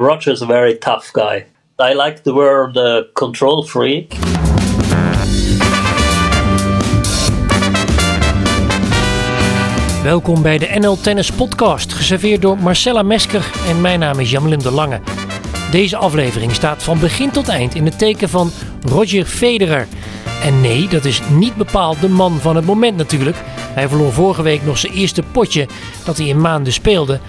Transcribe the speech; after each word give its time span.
Roger's 0.00 0.42
a 0.42 0.46
very 0.46 0.78
tough 0.78 1.12
guy. 1.12 1.46
I 1.78 1.94
like 1.94 2.22
the 2.22 2.32
word 2.32 2.76
uh, 2.76 3.02
control 3.12 3.62
freak. 3.62 4.12
Welkom 10.02 10.42
bij 10.42 10.58
de 10.58 10.78
NL 10.78 10.96
Tennis 11.00 11.32
Podcast, 11.32 11.92
geserveerd 11.92 12.42
door 12.42 12.58
Marcella 12.58 13.02
Mesker 13.02 13.50
en 13.68 13.80
mijn 13.80 13.98
naam 13.98 14.18
is 14.18 14.30
Jan 14.30 14.58
de 14.58 14.70
Lange. 14.70 15.00
Deze 15.70 15.96
aflevering 15.96 16.54
staat 16.54 16.82
van 16.82 17.00
begin 17.00 17.30
tot 17.30 17.48
eind 17.48 17.74
in 17.74 17.84
het 17.84 17.98
teken 17.98 18.28
van 18.28 18.50
Roger 18.82 19.24
Federer. 19.24 19.86
En 20.42 20.60
nee, 20.60 20.88
dat 20.88 21.04
is 21.04 21.20
niet 21.30 21.56
bepaald 21.56 22.00
de 22.00 22.08
man 22.08 22.38
van 22.38 22.56
het 22.56 22.64
moment 22.64 22.96
natuurlijk. 22.96 23.36
Hij 23.74 23.88
verloor 23.88 24.12
vorige 24.12 24.42
week 24.42 24.64
nog 24.64 24.78
zijn 24.78 24.92
eerste 24.92 25.22
potje 25.22 25.68
dat 26.04 26.16
hij 26.16 26.26
in 26.26 26.40
maanden 26.40 26.72
speelde. 26.72 27.20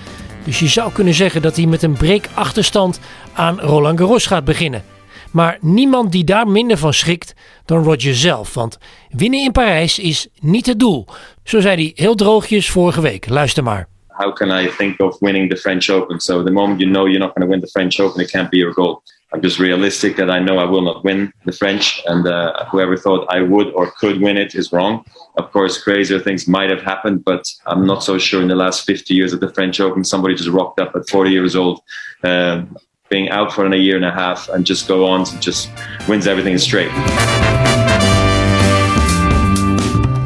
Dus 0.43 0.59
je 0.59 0.67
zou 0.67 0.91
kunnen 0.91 1.13
zeggen 1.13 1.41
dat 1.41 1.55
hij 1.55 1.65
met 1.65 1.83
een 1.83 1.93
breekachterstand 1.93 2.99
aan 3.33 3.59
Roland 3.59 3.99
Garros 3.99 4.25
gaat 4.25 4.45
beginnen. 4.45 4.83
Maar 5.31 5.57
niemand 5.61 6.11
die 6.11 6.23
daar 6.23 6.47
minder 6.47 6.77
van 6.77 6.93
schrikt 6.93 7.33
dan 7.66 7.83
Roger 7.83 8.16
zelf. 8.16 8.53
Want 8.53 8.77
winnen 9.09 9.39
in 9.39 9.52
Parijs 9.52 9.99
is 9.99 10.27
niet 10.39 10.66
het 10.66 10.80
doel. 10.80 11.05
Zo 11.43 11.59
zei 11.59 11.75
hij 11.75 11.91
heel 11.95 12.16
droogjes 12.16 12.69
vorige 12.69 13.02
week. 13.02 13.30
Luister 13.30 13.63
maar. 13.63 13.88
How 14.07 14.33
can 14.35 14.49
I 14.49 14.69
think 14.77 14.99
of 14.99 15.19
winning 15.19 15.49
the 15.49 15.57
French 15.57 15.89
Open? 15.89 16.19
So 16.19 16.44
the 16.44 16.52
moment 16.52 16.80
you 16.80 16.91
know 16.91 17.08
you're 17.08 17.25
not 17.25 17.33
going 17.33 17.45
to 17.45 17.52
win 17.52 17.59
the 17.59 17.67
French 17.67 17.99
Open, 17.99 18.23
it 18.23 18.31
can't 18.31 18.49
be 18.49 18.58
your 18.58 18.73
goal. 18.73 19.02
I'm 19.34 19.41
just 19.41 19.59
realistic 19.59 20.17
that 20.17 20.30
I 20.30 20.40
know 20.40 20.58
I 20.58 20.66
will 20.66 20.81
not 20.81 21.05
win 21.05 21.31
the 21.45 21.53
French, 21.53 22.02
and 22.05 22.27
uh, 22.27 22.66
whoever 22.66 22.98
thought 22.98 23.26
I 23.30 23.41
would 23.41 23.67
or 23.67 23.89
could 23.91 24.20
win 24.20 24.35
it 24.35 24.55
is 24.55 24.73
wrong. 24.73 25.05
Of 25.38 25.52
course, 25.52 25.81
crazier 25.81 26.20
things 26.20 26.49
might 26.49 26.70
have 26.70 26.81
happened, 26.81 27.23
but 27.23 27.49
I'm 27.66 27.86
not 27.86 28.03
so 28.03 28.17
sure 28.17 28.41
in 28.41 28.49
the 28.49 28.55
last 28.55 28.86
50 28.86 29.13
years 29.13 29.31
of 29.31 29.39
the 29.39 29.53
French 29.53 29.80
Open, 29.80 30.03
somebody 30.03 30.36
just 30.36 30.49
rocked 30.49 30.81
up 30.81 30.95
at 30.95 31.09
40 31.09 31.30
years 31.31 31.55
old, 31.55 31.81
uh, 32.25 32.63
being 33.09 33.30
out 33.30 33.53
for 33.53 33.66
a 33.66 33.77
year 33.77 33.95
and 33.95 34.05
a 34.05 34.12
half, 34.12 34.49
and 34.49 34.66
just 34.66 34.86
go 34.88 35.05
on 35.05 35.22
and 35.22 35.41
just 35.41 35.70
wins 36.09 36.27
everything 36.27 36.58
straight. 36.58 36.92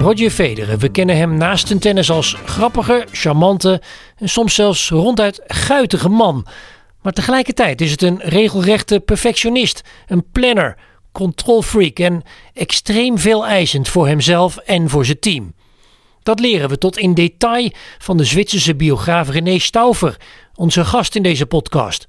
Roger 0.06 0.32
Federer, 0.32 0.78
we 0.78 0.90
kennen 0.90 1.18
hem 1.18 1.38
naast 1.38 1.72
een 1.72 1.80
tennis 1.80 2.12
als 2.12 2.36
grappige, 2.46 3.06
charmante 3.12 3.82
en 4.18 4.30
soms 4.30 4.56
zelfs 4.56 4.90
ronduit 4.90 5.42
guitige 5.46 6.10
man. 6.10 6.46
Maar 7.06 7.14
tegelijkertijd 7.14 7.82
is 7.82 7.92
het 7.92 8.02
een 8.02 8.20
regelrechte 8.24 9.00
perfectionist, 9.00 9.82
een 10.08 10.32
planner, 10.32 10.78
controlfreak 11.12 12.00
en 12.00 12.24
extreem 12.54 13.18
veel 13.18 13.46
eisend 13.46 13.88
voor 13.90 14.08
hemzelf 14.08 14.58
en 14.58 14.90
voor 14.90 15.06
zijn 15.06 15.20
team. 15.20 15.54
Dat 16.24 16.40
leren 16.40 16.70
we 16.70 16.78
tot 16.78 16.98
in 16.98 17.14
detail 17.14 17.72
van 17.98 18.18
de 18.18 18.24
Zwitserse 18.24 18.76
biograaf 18.76 19.30
René 19.30 19.60
Staufer, 19.60 20.18
onze 20.56 20.86
gast 20.86 21.16
in 21.16 21.24
deze 21.24 21.46
podcast. 21.46 22.08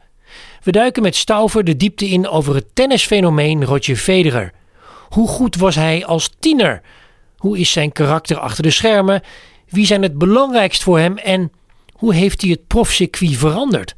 We 0.62 0.72
duiken 0.72 1.02
met 1.02 1.16
Staufer 1.16 1.64
de 1.64 1.76
diepte 1.76 2.08
in 2.08 2.28
over 2.28 2.54
het 2.54 2.66
tennisfenomeen 2.74 3.64
Roger 3.64 3.96
Federer. 3.96 4.52
Hoe 5.08 5.28
goed 5.28 5.56
was 5.56 5.74
hij 5.74 6.04
als 6.04 6.30
tiener? 6.38 6.82
Hoe 7.36 7.58
is 7.58 7.72
zijn 7.72 7.92
karakter 7.92 8.38
achter 8.38 8.62
de 8.62 8.70
schermen? 8.70 9.22
Wie 9.68 9.86
zijn 9.86 10.02
het 10.02 10.18
belangrijkst 10.18 10.82
voor 10.82 10.98
hem 10.98 11.18
en 11.18 11.52
hoe 11.92 12.14
heeft 12.14 12.40
hij 12.40 12.50
het 12.50 12.66
profcircuit 12.66 13.36
veranderd? 13.36 13.95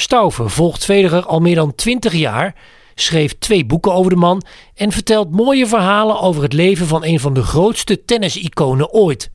Staufer 0.00 0.50
volgt 0.50 0.84
Federer 0.84 1.26
al 1.26 1.40
meer 1.40 1.54
dan 1.54 1.74
20 1.74 2.12
jaar, 2.12 2.54
schreef 2.94 3.38
twee 3.38 3.64
boeken 3.66 3.92
over 3.92 4.10
de 4.10 4.16
man 4.16 4.42
en 4.74 4.92
vertelt 4.92 5.30
mooie 5.30 5.66
verhalen 5.66 6.20
over 6.20 6.42
het 6.42 6.52
leven 6.52 6.86
van 6.86 7.04
een 7.04 7.20
van 7.20 7.34
de 7.34 7.42
grootste 7.42 8.04
tennisiconen 8.04 8.90
ooit. 8.90 9.30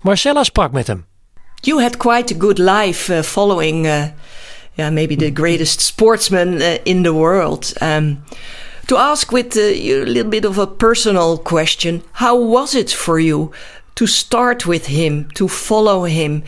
Marcella 0.00 0.44
sprak 0.44 0.72
met 0.72 0.86
hem. 0.86 1.04
You 1.54 1.82
had 1.82 1.96
quite 1.96 2.34
a 2.34 2.36
good 2.38 2.58
life 2.58 3.14
uh, 3.14 3.22
following, 3.22 3.86
uh, 3.86 4.04
yeah, 4.74 4.92
maybe 4.92 5.16
the 5.16 5.30
greatest 5.34 5.80
sportsman 5.80 6.48
uh, 6.48 6.74
in 6.82 7.02
the 7.02 7.12
world. 7.12 7.72
Um, 7.82 8.22
to 8.86 8.96
ask 8.96 9.30
with 9.30 9.56
a 9.56 10.04
little 10.04 10.28
bit 10.28 10.44
of 10.44 10.58
a 10.58 10.66
personal 10.66 11.38
question, 11.38 12.02
how 12.12 12.50
was 12.50 12.74
it 12.74 12.92
for 12.92 13.20
you 13.20 13.50
to 13.94 14.06
start 14.06 14.66
with 14.66 14.86
him, 14.86 15.28
to 15.32 15.48
follow 15.48 16.04
him? 16.04 16.42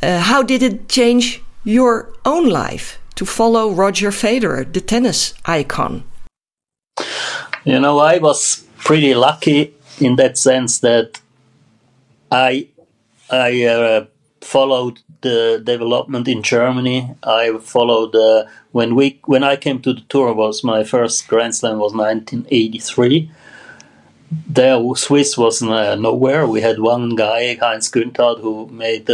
How 0.00 0.42
did 0.44 0.62
it 0.62 0.88
change 0.88 1.40
your 1.62 2.08
own 2.22 2.48
life? 2.48 3.01
To 3.16 3.26
follow 3.26 3.70
Roger 3.70 4.10
Federer, 4.10 4.72
the 4.72 4.80
tennis 4.80 5.34
icon? 5.44 6.04
You 7.64 7.78
know, 7.78 7.98
I 7.98 8.18
was 8.18 8.64
pretty 8.78 9.14
lucky 9.14 9.74
in 10.00 10.16
that 10.16 10.38
sense 10.38 10.80
that 10.80 11.20
I 12.30 12.68
I 13.30 13.64
uh, 13.64 14.06
followed 14.40 15.00
the 15.20 15.62
development 15.64 16.26
in 16.28 16.42
Germany. 16.42 17.14
I 17.22 17.56
followed 17.58 18.14
uh, 18.16 18.44
when 18.72 18.94
we 18.94 19.20
when 19.26 19.44
I 19.44 19.56
came 19.56 19.80
to 19.82 19.92
the 19.92 20.02
tour 20.08 20.32
was 20.32 20.64
my 20.64 20.82
first 20.82 21.28
Grand 21.28 21.54
Slam 21.54 21.78
was 21.78 21.94
1983. 21.94 23.30
There, 24.48 24.80
Swiss 24.96 25.36
was 25.36 25.62
uh, 25.62 25.94
nowhere. 25.96 26.46
We 26.46 26.62
had 26.62 26.78
one 26.78 27.14
guy, 27.16 27.56
Heinz 27.56 27.90
Günthardt, 27.90 28.40
who 28.40 28.66
made 28.68 29.06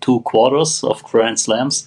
two 0.00 0.20
quarters 0.22 0.82
of 0.82 1.04
Grand 1.04 1.38
Slams 1.38 1.86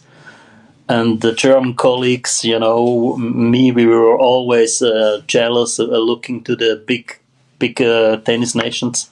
and 0.89 1.21
the 1.21 1.33
German 1.33 1.75
colleagues, 1.75 2.45
you 2.45 2.57
know, 2.57 3.17
me, 3.17 3.71
we 3.71 3.85
were 3.85 4.17
always 4.17 4.81
uh, 4.81 5.21
jealous, 5.27 5.79
uh, 5.79 5.83
looking 5.83 6.43
to 6.45 6.55
the 6.55 6.81
big, 6.85 7.17
big 7.59 7.81
uh, 7.81 8.17
tennis 8.17 8.55
nations. 8.55 9.09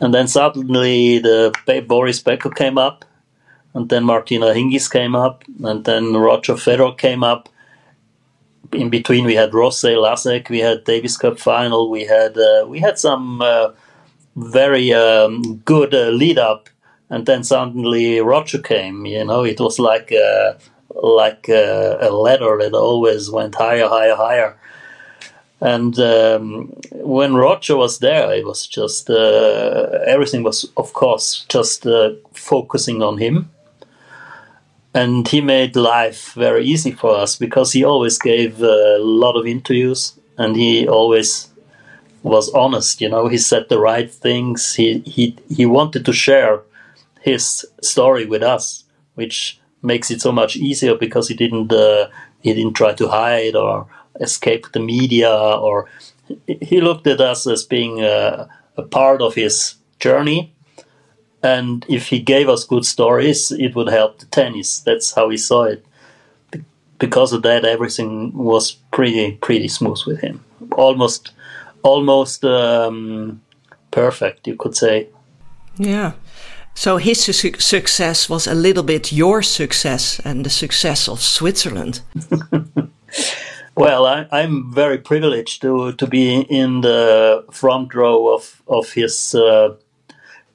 And 0.00 0.12
then 0.12 0.26
suddenly 0.26 1.18
the 1.18 1.54
Boris 1.86 2.20
Becker 2.20 2.50
came 2.50 2.78
up, 2.78 3.04
and 3.74 3.88
then 3.88 4.04
Martina 4.04 4.46
Hingis 4.46 4.90
came 4.90 5.14
up, 5.14 5.44
and 5.62 5.84
then 5.84 6.14
Roger 6.14 6.54
Federer 6.54 6.96
came 6.98 7.22
up. 7.22 7.48
In 8.72 8.90
between, 8.90 9.24
we 9.24 9.36
had 9.36 9.52
Rosé 9.52 9.94
Hlasek, 9.94 10.50
we 10.50 10.58
had 10.58 10.84
Davis 10.84 11.16
Cup 11.16 11.38
final, 11.38 11.88
we 11.88 12.04
had 12.04 12.36
uh, 12.36 12.66
we 12.66 12.80
had 12.80 12.98
some 12.98 13.40
uh, 13.40 13.70
very 14.34 14.92
um, 14.92 15.58
good 15.64 15.94
uh, 15.94 16.08
lead 16.08 16.38
up 16.38 16.68
and 17.10 17.26
then 17.26 17.44
suddenly 17.44 18.20
Roger 18.20 18.58
came. 18.58 19.06
You 19.06 19.24
know, 19.24 19.44
it 19.44 19.60
was 19.60 19.78
like 19.78 20.10
a, 20.12 20.58
like 20.94 21.48
a, 21.48 21.98
a 22.00 22.10
ladder 22.10 22.58
that 22.58 22.74
always 22.74 23.30
went 23.30 23.54
higher, 23.54 23.88
higher, 23.88 24.16
higher. 24.16 24.58
And 25.60 25.98
um, 25.98 26.74
when 26.92 27.34
Roger 27.34 27.76
was 27.76 27.98
there, 28.00 28.32
it 28.34 28.44
was 28.44 28.66
just 28.66 29.08
uh, 29.08 29.98
everything 30.06 30.42
was, 30.42 30.70
of 30.76 30.92
course, 30.92 31.46
just 31.48 31.86
uh, 31.86 32.10
focusing 32.32 33.02
on 33.02 33.18
him. 33.18 33.50
And 34.92 35.28
he 35.28 35.40
made 35.40 35.76
life 35.76 36.32
very 36.34 36.64
easy 36.64 36.90
for 36.90 37.16
us 37.16 37.36
because 37.36 37.72
he 37.72 37.84
always 37.84 38.18
gave 38.18 38.62
a 38.62 38.98
lot 38.98 39.36
of 39.36 39.46
interviews 39.46 40.14
and 40.38 40.56
he 40.56 40.88
always 40.88 41.48
was 42.22 42.50
honest. 42.52 43.00
You 43.00 43.08
know, 43.08 43.28
he 43.28 43.38
said 43.38 43.68
the 43.68 43.78
right 43.78 44.10
things. 44.10 44.74
He 44.74 45.00
he 45.00 45.36
he 45.48 45.66
wanted 45.66 46.04
to 46.06 46.12
share 46.12 46.60
his 47.26 47.66
story 47.82 48.24
with 48.24 48.42
us, 48.42 48.84
which 49.16 49.60
makes 49.82 50.10
it 50.12 50.20
so 50.22 50.30
much 50.30 50.56
easier 50.56 50.94
because 50.94 51.28
he 51.28 51.34
didn't 51.34 51.72
uh, 51.72 52.06
he 52.40 52.54
didn't 52.54 52.74
try 52.74 52.92
to 52.94 53.08
hide 53.08 53.56
or 53.56 53.86
escape 54.20 54.64
the 54.72 54.80
media 54.80 55.34
or 55.66 55.88
he 56.46 56.80
looked 56.80 57.06
at 57.06 57.20
us 57.20 57.46
as 57.46 57.64
being 57.64 58.02
a, 58.02 58.48
a 58.76 58.82
part 58.82 59.20
of 59.20 59.34
his 59.34 59.74
journey. 59.98 60.54
And 61.42 61.84
if 61.88 62.08
he 62.08 62.20
gave 62.20 62.48
us 62.48 62.64
good 62.64 62.84
stories 62.84 63.50
it 63.50 63.74
would 63.74 63.88
help 63.88 64.20
the 64.20 64.26
tennis. 64.26 64.80
That's 64.80 65.12
how 65.12 65.28
he 65.28 65.36
saw 65.36 65.64
it. 65.64 65.84
Because 66.98 67.32
of 67.32 67.42
that 67.42 67.64
everything 67.64 68.32
was 68.32 68.64
pretty 68.96 69.32
pretty 69.32 69.68
smooth 69.68 70.00
with 70.06 70.20
him. 70.20 70.44
Almost 70.72 71.32
almost 71.82 72.44
um, 72.44 73.42
perfect 73.90 74.46
you 74.46 74.56
could 74.56 74.76
say. 74.76 75.08
Yeah 75.76 76.12
so 76.76 76.98
his 76.98 77.24
su 77.24 77.52
success 77.58 78.28
was 78.28 78.46
a 78.46 78.54
little 78.54 78.82
bit 78.82 79.10
your 79.12 79.42
success 79.42 80.20
and 80.24 80.44
the 80.44 80.50
success 80.50 81.08
of 81.08 81.20
Switzerland. 81.20 82.02
well, 83.74 84.04
I, 84.04 84.42
am 84.42 84.70
very 84.74 84.98
privileged 84.98 85.62
to 85.62 85.92
to 85.92 86.06
be 86.06 86.42
in 86.50 86.82
the 86.82 87.44
front 87.50 87.94
row 87.94 88.34
of 88.34 88.62
of 88.66 88.92
his 88.92 89.34
uh, 89.34 89.74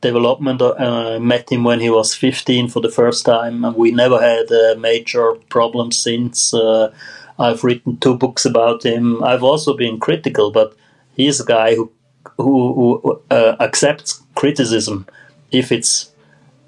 development. 0.02 0.62
Uh, 0.62 0.76
I 1.16 1.20
met 1.20 1.52
him 1.52 1.64
when 1.64 1.80
he 1.80 1.90
was 1.90 2.14
15 2.14 2.70
for 2.70 2.82
the 2.82 2.92
first 2.92 3.26
time, 3.26 3.66
and 3.66 3.76
we 3.76 3.92
never 3.92 4.20
had 4.20 4.52
a 4.52 4.76
major 4.78 5.34
problem 5.50 5.92
since. 5.92 6.54
Uh, 6.54 6.94
I've 7.40 7.64
written 7.64 7.98
two 7.98 8.16
books 8.16 8.46
about 8.46 8.84
him. 8.86 9.24
I've 9.24 9.44
also 9.44 9.76
been 9.76 10.00
critical, 10.00 10.52
but 10.52 10.76
he's 11.16 11.40
a 11.40 11.46
guy 11.46 11.76
who 11.76 11.92
who, 12.38 13.00
who 13.02 13.22
uh, 13.32 13.56
accepts 13.60 14.22
criticism 14.36 15.08
if 15.52 15.72
it's 15.72 16.11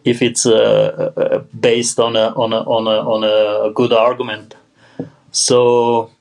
if 0.04 0.22
it's 0.22 0.46
uh, 0.46 1.12
uh, 1.16 1.40
based 1.60 2.00
on 2.00 2.16
a 2.16 2.30
on 2.36 2.54
a 2.54 2.60
on 2.60 2.88
a 2.88 3.00
on 3.14 3.24
a 3.24 3.74
good 3.74 3.94
argument. 3.94 4.56
So 5.32 6.12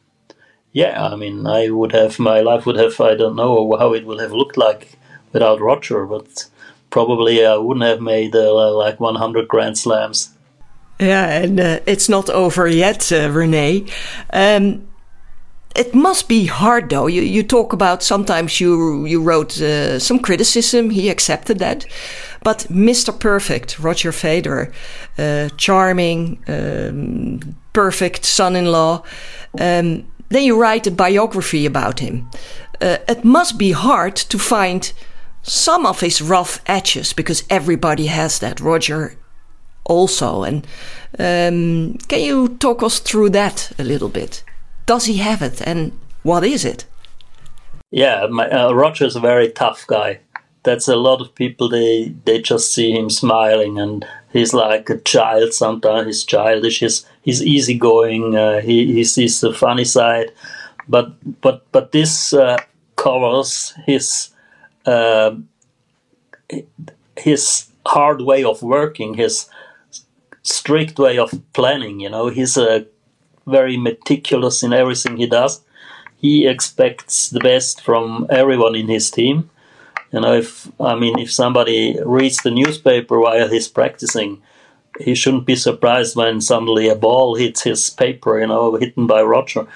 yeah, 0.72 1.06
I 1.06 1.16
mean, 1.16 1.46
I 1.46 1.70
would 1.70 1.92
have 1.92 2.18
my 2.18 2.40
life 2.40 2.66
would 2.66 2.76
have 2.76 3.00
I 3.00 3.14
don't 3.14 3.36
know 3.36 3.76
how 3.78 3.92
it 3.92 4.06
would 4.06 4.20
have 4.20 4.32
looked 4.32 4.56
like 4.56 4.98
without 5.32 5.60
Roger, 5.60 6.06
but 6.06 6.46
probably 6.90 7.44
I 7.44 7.56
wouldn't 7.56 7.86
have 7.86 8.00
made 8.00 8.34
uh, 8.34 8.72
like 8.74 9.00
100 9.00 9.48
Grand 9.48 9.76
Slams. 9.78 10.30
Yeah, 11.00 11.42
and 11.42 11.58
uh, 11.58 11.80
it's 11.86 12.08
not 12.08 12.30
over 12.30 12.68
yet, 12.68 13.10
uh, 13.10 13.28
René. 13.28 13.90
Um, 14.32 14.86
it 15.74 15.94
must 15.94 16.28
be 16.28 16.46
hard, 16.46 16.90
though. 16.90 17.08
You 17.08 17.22
you 17.22 17.42
talk 17.42 17.72
about 17.72 18.02
sometimes 18.02 18.60
you 18.60 19.06
you 19.06 19.22
wrote 19.22 19.60
uh, 19.60 19.98
some 19.98 20.18
criticism. 20.18 20.90
He 20.90 21.08
accepted 21.08 21.58
that, 21.58 21.86
but 22.44 22.66
Mr. 22.70 23.18
Perfect, 23.18 23.78
Roger 23.78 24.12
Federer, 24.12 24.72
uh, 25.18 25.48
charming, 25.56 26.42
um, 26.48 27.56
perfect 27.72 28.24
son-in-law. 28.24 29.02
Um, 29.60 30.06
then 30.28 30.44
you 30.44 30.60
write 30.60 30.86
a 30.86 30.90
biography 30.90 31.66
about 31.66 32.00
him. 32.00 32.28
Uh, 32.80 32.98
it 33.08 33.24
must 33.24 33.58
be 33.58 33.72
hard 33.72 34.16
to 34.16 34.38
find 34.38 34.92
some 35.42 35.86
of 35.86 36.00
his 36.00 36.22
rough 36.22 36.60
edges 36.66 37.12
because 37.12 37.44
everybody 37.50 38.06
has 38.06 38.38
that. 38.38 38.60
Roger 38.60 39.16
also, 39.84 40.44
and 40.44 40.66
um, 41.18 41.98
can 42.08 42.20
you 42.20 42.48
talk 42.58 42.82
us 42.82 42.98
through 42.98 43.30
that 43.30 43.72
a 43.78 43.84
little 43.84 44.08
bit? 44.08 44.44
Does 44.86 45.06
he 45.06 45.16
have 45.18 45.42
it, 45.42 45.60
and 45.66 45.92
what 46.22 46.44
is 46.44 46.64
it? 46.64 46.86
Yeah, 47.90 48.26
my, 48.30 48.48
uh, 48.48 48.72
Roger's 48.72 49.16
a 49.16 49.20
very 49.20 49.50
tough 49.50 49.86
guy. 49.86 50.20
That's 50.64 50.88
a 50.88 50.96
lot 50.96 51.20
of 51.20 51.34
people. 51.34 51.68
They 51.68 52.14
they 52.24 52.40
just 52.40 52.72
see 52.74 52.92
him 52.92 53.10
smiling, 53.10 53.78
and 53.78 54.06
he's 54.32 54.54
like 54.54 54.88
a 54.90 54.98
child. 54.98 55.52
Sometimes 55.52 56.06
he's 56.06 56.24
childish. 56.24 56.80
He's 56.80 57.04
he's 57.22 57.42
easygoing. 57.42 58.36
Uh, 58.36 58.60
he 58.60 58.92
he 58.92 59.04
sees 59.04 59.40
the 59.40 59.52
funny 59.52 59.84
side, 59.84 60.30
but 60.88 61.12
but 61.40 61.66
but 61.72 61.92
this 61.92 62.32
uh, 62.32 62.58
covers 62.96 63.74
his 63.86 64.30
uh, 64.86 65.34
his 67.16 67.66
hard 67.86 68.22
way 68.22 68.44
of 68.44 68.62
working, 68.62 69.14
his 69.14 69.48
strict 70.42 70.98
way 70.98 71.18
of 71.18 71.32
planning. 71.52 72.00
You 72.00 72.10
know, 72.10 72.28
he's 72.28 72.56
a 72.56 72.86
very 73.46 73.76
meticulous 73.76 74.62
in 74.62 74.72
everything 74.72 75.16
he 75.16 75.26
does. 75.26 75.60
He 76.16 76.46
expects 76.46 77.30
the 77.30 77.40
best 77.40 77.80
from 77.82 78.26
everyone 78.30 78.76
in 78.76 78.88
his 78.88 79.10
team. 79.10 79.50
You 80.12 80.20
know, 80.20 80.34
if 80.34 80.70
I 80.78 80.94
mean, 80.94 81.18
if 81.18 81.32
somebody 81.32 81.98
reads 82.04 82.38
the 82.38 82.50
newspaper 82.50 83.18
while 83.18 83.48
he's 83.48 83.68
practicing, 83.68 84.42
he 85.00 85.14
shouldn't 85.14 85.46
be 85.46 85.56
surprised 85.56 86.16
when 86.16 86.40
suddenly 86.40 86.88
a 86.88 86.94
ball 86.94 87.36
hits 87.36 87.62
his 87.62 87.88
paper. 87.88 88.38
You 88.38 88.48
know, 88.48 88.76
hidden 88.76 89.06
by 89.06 89.22
Roger. 89.22 89.66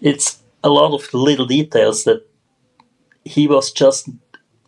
It's 0.00 0.40
a 0.64 0.68
lot 0.68 0.94
of 0.94 1.14
little 1.14 1.46
details 1.46 2.04
that 2.04 2.26
he 3.24 3.46
was 3.46 3.70
just 3.70 4.08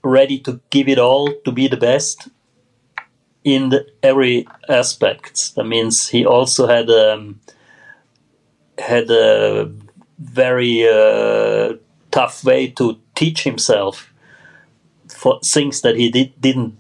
ready 0.05 0.39
to 0.41 0.61
give 0.71 0.89
it 0.89 0.99
all 0.99 1.33
to 1.45 1.53
be 1.53 1.69
the 1.69 1.77
best 1.77 2.29
in 3.45 3.71
the, 3.71 3.87
every 4.03 4.47
aspect. 4.69 5.55
That 5.57 5.65
means 5.65 6.09
he 6.09 6.25
also 6.25 6.67
had 6.67 6.89
um, 6.91 7.41
had 8.79 9.11
a 9.11 9.73
very 10.19 10.87
uh, 10.89 11.75
tough 12.11 12.45
way 12.45 12.69
to 12.69 13.01
teach 13.15 13.43
himself 13.43 14.12
for 15.23 15.39
things 15.45 15.83
that 15.83 15.95
he 15.95 16.11
did, 16.11 16.33
didn't 16.41 16.77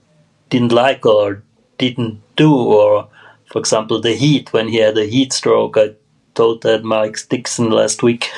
didn't 0.50 0.72
like 0.72 1.06
or 1.06 1.42
didn't 1.78 2.20
do, 2.34 2.52
or 2.52 3.08
for 3.46 3.60
example, 3.60 4.00
the 4.00 4.14
heat 4.14 4.52
when 4.52 4.66
he 4.68 4.78
had 4.78 4.98
a 4.98 5.06
heat 5.06 5.32
stroke. 5.32 5.76
I 5.76 5.94
told 6.34 6.62
that 6.62 6.82
Mike 6.82 7.18
Dixon 7.28 7.70
last 7.70 8.02
week. 8.02 8.30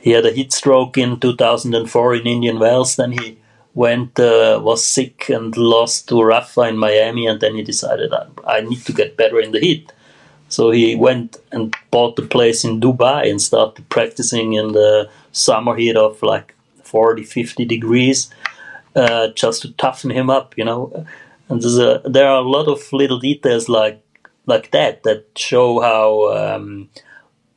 He 0.00 0.10
had 0.10 0.26
a 0.26 0.32
heat 0.32 0.52
stroke 0.52 0.98
in 0.98 1.20
2004 1.20 2.14
in 2.16 2.26
Indian 2.26 2.58
Wells. 2.58 2.96
Then 2.96 3.12
he 3.12 3.38
went 3.74 4.18
uh, 4.18 4.58
was 4.60 4.84
sick 4.84 5.28
and 5.28 5.56
lost 5.56 6.08
to 6.08 6.22
Rafa 6.22 6.62
in 6.62 6.76
Miami, 6.76 7.26
and 7.28 7.40
then 7.40 7.54
he 7.54 7.62
decided 7.62 8.12
I, 8.12 8.26
I 8.56 8.60
need 8.62 8.84
to 8.86 8.92
get 8.92 9.16
better 9.16 9.38
in 9.38 9.52
the 9.52 9.60
heat. 9.60 9.92
So 10.48 10.72
he 10.72 10.96
went 10.96 11.36
and 11.52 11.72
bought 11.92 12.18
a 12.18 12.22
place 12.22 12.64
in 12.64 12.80
Dubai 12.80 13.30
and 13.30 13.40
started 13.40 13.88
practicing 13.88 14.54
in 14.54 14.72
the 14.72 15.08
summer 15.30 15.76
heat 15.76 15.96
of 15.96 16.20
like 16.24 16.56
40, 16.82 17.22
50 17.22 17.64
degrees, 17.64 18.30
uh, 18.96 19.28
just 19.28 19.62
to 19.62 19.72
toughen 19.72 20.10
him 20.10 20.30
up, 20.30 20.56
you 20.56 20.64
know. 20.64 21.06
And 21.48 21.64
a, 21.64 22.02
there 22.04 22.28
are 22.28 22.38
a 22.38 22.48
lot 22.48 22.68
of 22.68 22.92
little 22.92 23.18
details 23.18 23.68
like 23.68 24.02
like 24.46 24.70
that 24.70 25.02
that 25.02 25.26
show 25.36 25.80
how 25.80 26.32
um, 26.36 26.88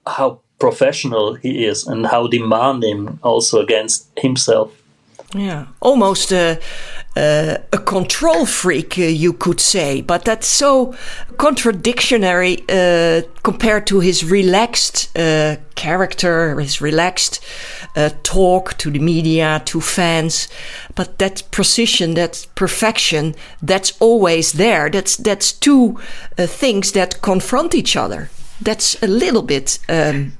how 0.05 0.39
professional 0.59 1.35
he 1.35 1.65
is 1.65 1.87
and 1.87 2.05
how 2.05 2.27
demanding 2.27 3.19
also 3.23 3.61
against 3.61 4.07
himself. 4.17 4.71
Yeah, 5.35 5.65
almost 5.81 6.31
a, 6.31 6.59
a, 7.15 7.59
a 7.71 7.77
control 7.77 8.45
freak, 8.45 8.97
uh, 8.97 9.03
you 9.03 9.33
could 9.33 9.59
say, 9.59 10.01
but 10.01 10.25
that's 10.25 10.47
so 10.47 10.93
contradictory 11.37 12.63
uh, 12.69 13.21
compared 13.43 13.85
to 13.87 13.99
his 13.99 14.23
relaxed 14.23 15.15
uh, 15.17 15.57
character, 15.75 16.59
his 16.59 16.81
relaxed 16.81 17.43
uh, 17.95 18.09
talk 18.23 18.77
to 18.77 18.89
the 18.89 18.99
media, 18.99 19.61
to 19.65 19.81
fans. 19.81 20.47
But 20.95 21.19
that 21.19 21.43
precision, 21.51 22.15
that 22.15 22.47
perfection, 22.55 23.35
that's 23.61 23.93
always 23.99 24.53
there. 24.53 24.89
That's 24.89 25.17
that's 25.17 25.53
two 25.53 25.99
uh, 26.37 26.47
things 26.47 26.91
that 26.93 27.21
confront 27.21 27.75
each 27.75 27.95
other. 27.95 28.29
That's 28.61 29.01
a 29.03 29.07
little 29.07 29.43
bit 29.43 29.79
um, 29.89 30.33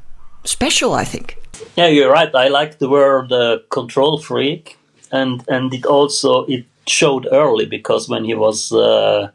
special, 0.43 0.93
I 0.93 1.03
think. 1.03 1.37
Yeah, 1.75 1.87
you're 1.87 2.11
right. 2.11 2.33
I 2.33 2.47
like 2.47 2.79
the 2.79 2.89
word 2.89 3.31
uh, 3.31 3.59
control 3.69 4.17
freak 4.17 4.77
and 5.13 5.43
and 5.47 5.73
it 5.73 5.85
also 5.85 6.45
it 6.45 6.65
showed 6.87 7.27
early 7.31 7.65
because 7.65 8.09
when 8.09 8.25
he 8.25 8.33
was 8.33 8.73
uh, 8.73 9.29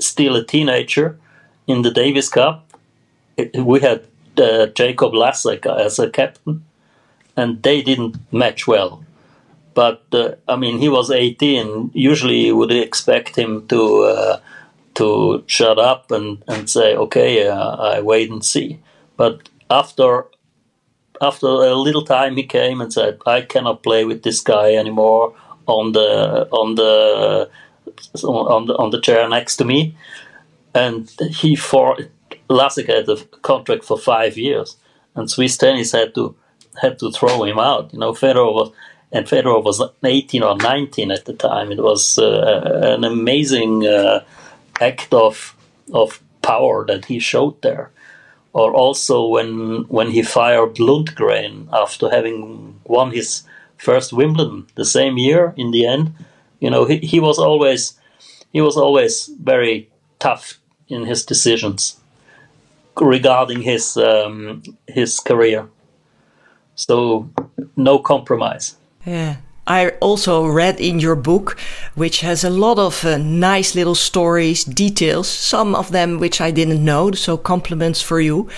still 0.00 0.34
a 0.34 0.44
teenager 0.44 1.16
in 1.68 1.82
the 1.82 1.90
Davis 1.90 2.28
Cup, 2.28 2.66
it, 3.36 3.54
we 3.54 3.80
had 3.80 4.02
uh, 4.38 4.66
Jakob 4.66 5.12
Hlasek 5.12 5.66
as 5.66 5.98
a 5.98 6.10
captain, 6.10 6.64
and 7.36 7.62
they 7.62 7.82
didn't 7.82 8.16
match 8.32 8.66
well. 8.66 9.04
But 9.74 10.02
uh, 10.12 10.32
I 10.48 10.56
mean, 10.56 10.78
he 10.78 10.88
was 10.88 11.10
18. 11.10 11.90
Usually, 11.94 12.46
you 12.46 12.56
would 12.56 12.72
expect 12.72 13.36
him 13.36 13.68
to 13.68 14.02
uh, 14.04 14.40
to 14.94 15.44
shut 15.46 15.78
up 15.78 16.10
and, 16.10 16.42
and 16.48 16.68
say, 16.68 16.96
"Okay, 16.96 17.46
uh, 17.46 17.76
I 17.76 18.00
wait 18.00 18.30
and 18.30 18.44
see." 18.44 18.80
But 19.16 19.48
after 19.68 20.24
after 21.20 21.46
a 21.46 21.74
little 21.74 22.04
time, 22.04 22.36
he 22.36 22.44
came 22.44 22.80
and 22.80 22.92
said, 22.92 23.18
"I 23.26 23.42
cannot 23.42 23.82
play 23.82 24.04
with 24.04 24.22
this 24.22 24.40
guy 24.40 24.74
anymore 24.74 25.34
on 25.66 25.92
the 25.92 26.48
on 26.50 26.74
the 26.76 27.50
on 28.24 28.66
the 28.66 28.74
on 28.76 28.90
the 28.90 29.00
chair 29.00 29.28
next 29.28 29.56
to 29.56 29.64
me." 29.64 29.94
And 30.74 31.10
he 31.40 31.56
for 31.56 31.98
Hlasek 32.48 32.86
had 32.86 33.08
a 33.08 33.16
contract 33.42 33.84
for 33.84 33.98
five 33.98 34.38
years, 34.38 34.76
and 35.14 35.30
Swiss 35.30 35.56
tennis 35.56 35.92
had 35.92 36.14
to 36.14 36.34
had 36.80 36.98
to 37.00 37.10
throw 37.10 37.44
him 37.44 37.58
out. 37.58 37.92
You 37.92 37.98
know, 37.98 38.12
Federer 38.12 38.52
was 38.52 38.72
and 39.12 39.26
Federer 39.26 39.62
was 39.62 39.82
18 40.04 40.42
or 40.42 40.56
19 40.56 41.10
at 41.10 41.24
the 41.24 41.34
time. 41.34 41.72
It 41.72 41.82
was 41.82 42.18
uh, 42.18 42.94
an 42.96 43.04
amazing 43.04 43.86
uh, 43.86 44.24
act 44.80 45.12
of 45.12 45.54
of 45.92 46.20
power 46.42 46.86
that 46.86 47.04
he 47.04 47.18
showed 47.18 47.60
there 47.60 47.90
or 48.52 48.72
also 48.72 49.26
when 49.26 49.84
when 49.88 50.10
he 50.10 50.22
fired 50.22 50.74
Lundgren 50.76 51.68
after 51.72 52.10
having 52.10 52.80
won 52.84 53.12
his 53.12 53.44
first 53.76 54.12
Wimbledon 54.12 54.66
the 54.74 54.84
same 54.84 55.18
year 55.18 55.54
in 55.56 55.70
the 55.70 55.86
end. 55.86 56.14
You 56.60 56.70
know 56.70 56.84
he, 56.84 56.98
he 56.98 57.20
was 57.20 57.38
always 57.38 57.98
he 58.52 58.60
was 58.60 58.76
always 58.76 59.30
very 59.42 59.88
tough 60.18 60.58
in 60.88 61.04
his 61.04 61.24
decisions 61.24 61.96
regarding 63.00 63.62
his 63.62 63.96
um, 63.96 64.62
his 64.86 65.20
career. 65.20 65.68
So 66.74 67.30
no 67.76 67.98
compromise. 67.98 68.76
Yeah 69.06 69.36
I 69.70 69.90
also 70.00 70.46
read 70.46 70.80
in 70.80 70.98
your 70.98 71.14
book, 71.14 71.56
which 71.94 72.22
has 72.22 72.42
a 72.42 72.50
lot 72.50 72.78
of 72.78 73.04
uh, 73.04 73.18
nice 73.18 73.76
little 73.76 73.94
stories, 73.94 74.64
details, 74.64 75.28
some 75.28 75.76
of 75.76 75.92
them 75.92 76.18
which 76.18 76.40
I 76.40 76.50
didn't 76.50 76.84
know, 76.84 77.12
so 77.12 77.36
compliments 77.36 78.02
for 78.02 78.20
you. 78.20 78.48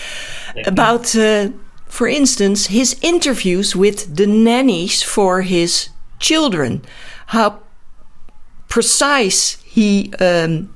About, 0.65 1.15
uh, 1.15 1.51
for 1.87 2.09
instance, 2.09 2.69
his 2.69 2.97
interviews 3.03 3.77
with 3.77 4.17
the 4.17 4.27
nannies 4.27 5.03
for 5.03 5.43
his 5.43 5.91
children, 6.19 6.81
how 7.27 7.59
precise 8.69 9.59
he 9.65 10.15
um, 10.19 10.75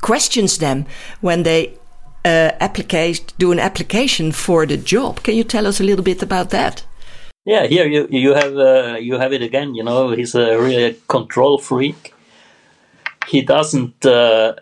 questions 0.00 0.56
them 0.56 0.86
when 1.20 1.42
they 1.42 1.74
uh, 2.24 2.68
do 3.38 3.52
an 3.52 3.60
application 3.60 4.32
for 4.32 4.64
the 4.64 4.78
job. 4.78 5.22
Can 5.22 5.34
you 5.34 5.44
tell 5.44 5.66
us 5.66 5.80
a 5.80 5.84
little 5.84 6.04
bit 6.04 6.22
about 6.22 6.48
that? 6.48 6.82
Yeah, 7.46 7.66
here 7.66 7.86
you 7.86 8.08
you 8.10 8.34
have 8.34 8.56
uh, 8.58 8.98
you 9.00 9.18
have 9.18 9.32
it 9.32 9.40
again. 9.42 9.74
You 9.74 9.84
know, 9.84 10.10
he's 10.10 10.34
a 10.34 10.58
really 10.60 11.00
control 11.08 11.58
freak. 11.58 12.12
He 13.28 13.42
doesn't 13.42 14.04
uh, 14.06 14.54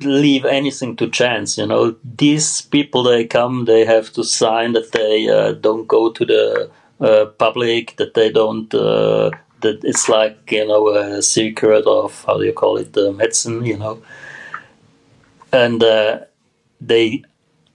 leave 0.00 0.44
anything 0.44 0.96
to 0.96 1.08
chance. 1.08 1.58
You 1.58 1.66
know, 1.66 1.96
these 2.04 2.62
people 2.62 3.02
they 3.02 3.24
come, 3.26 3.64
they 3.64 3.84
have 3.84 4.12
to 4.14 4.24
sign 4.24 4.72
that 4.72 4.92
they 4.92 5.28
uh, 5.28 5.52
don't 5.52 5.86
go 5.86 6.10
to 6.12 6.24
the 6.24 6.70
uh, 7.00 7.26
public, 7.38 7.96
that 7.96 8.14
they 8.14 8.30
don't. 8.30 8.72
Uh, 8.74 9.30
that 9.60 9.84
it's 9.84 10.08
like 10.08 10.50
you 10.52 10.66
know 10.66 10.88
a 10.88 11.22
secret 11.22 11.86
of 11.86 12.24
how 12.26 12.38
do 12.38 12.44
you 12.44 12.52
call 12.52 12.76
it 12.78 12.92
the 12.92 13.12
medicine. 13.12 13.64
You 13.64 13.78
know, 13.78 14.02
and 15.52 15.82
uh, 15.82 16.20
they 16.80 17.24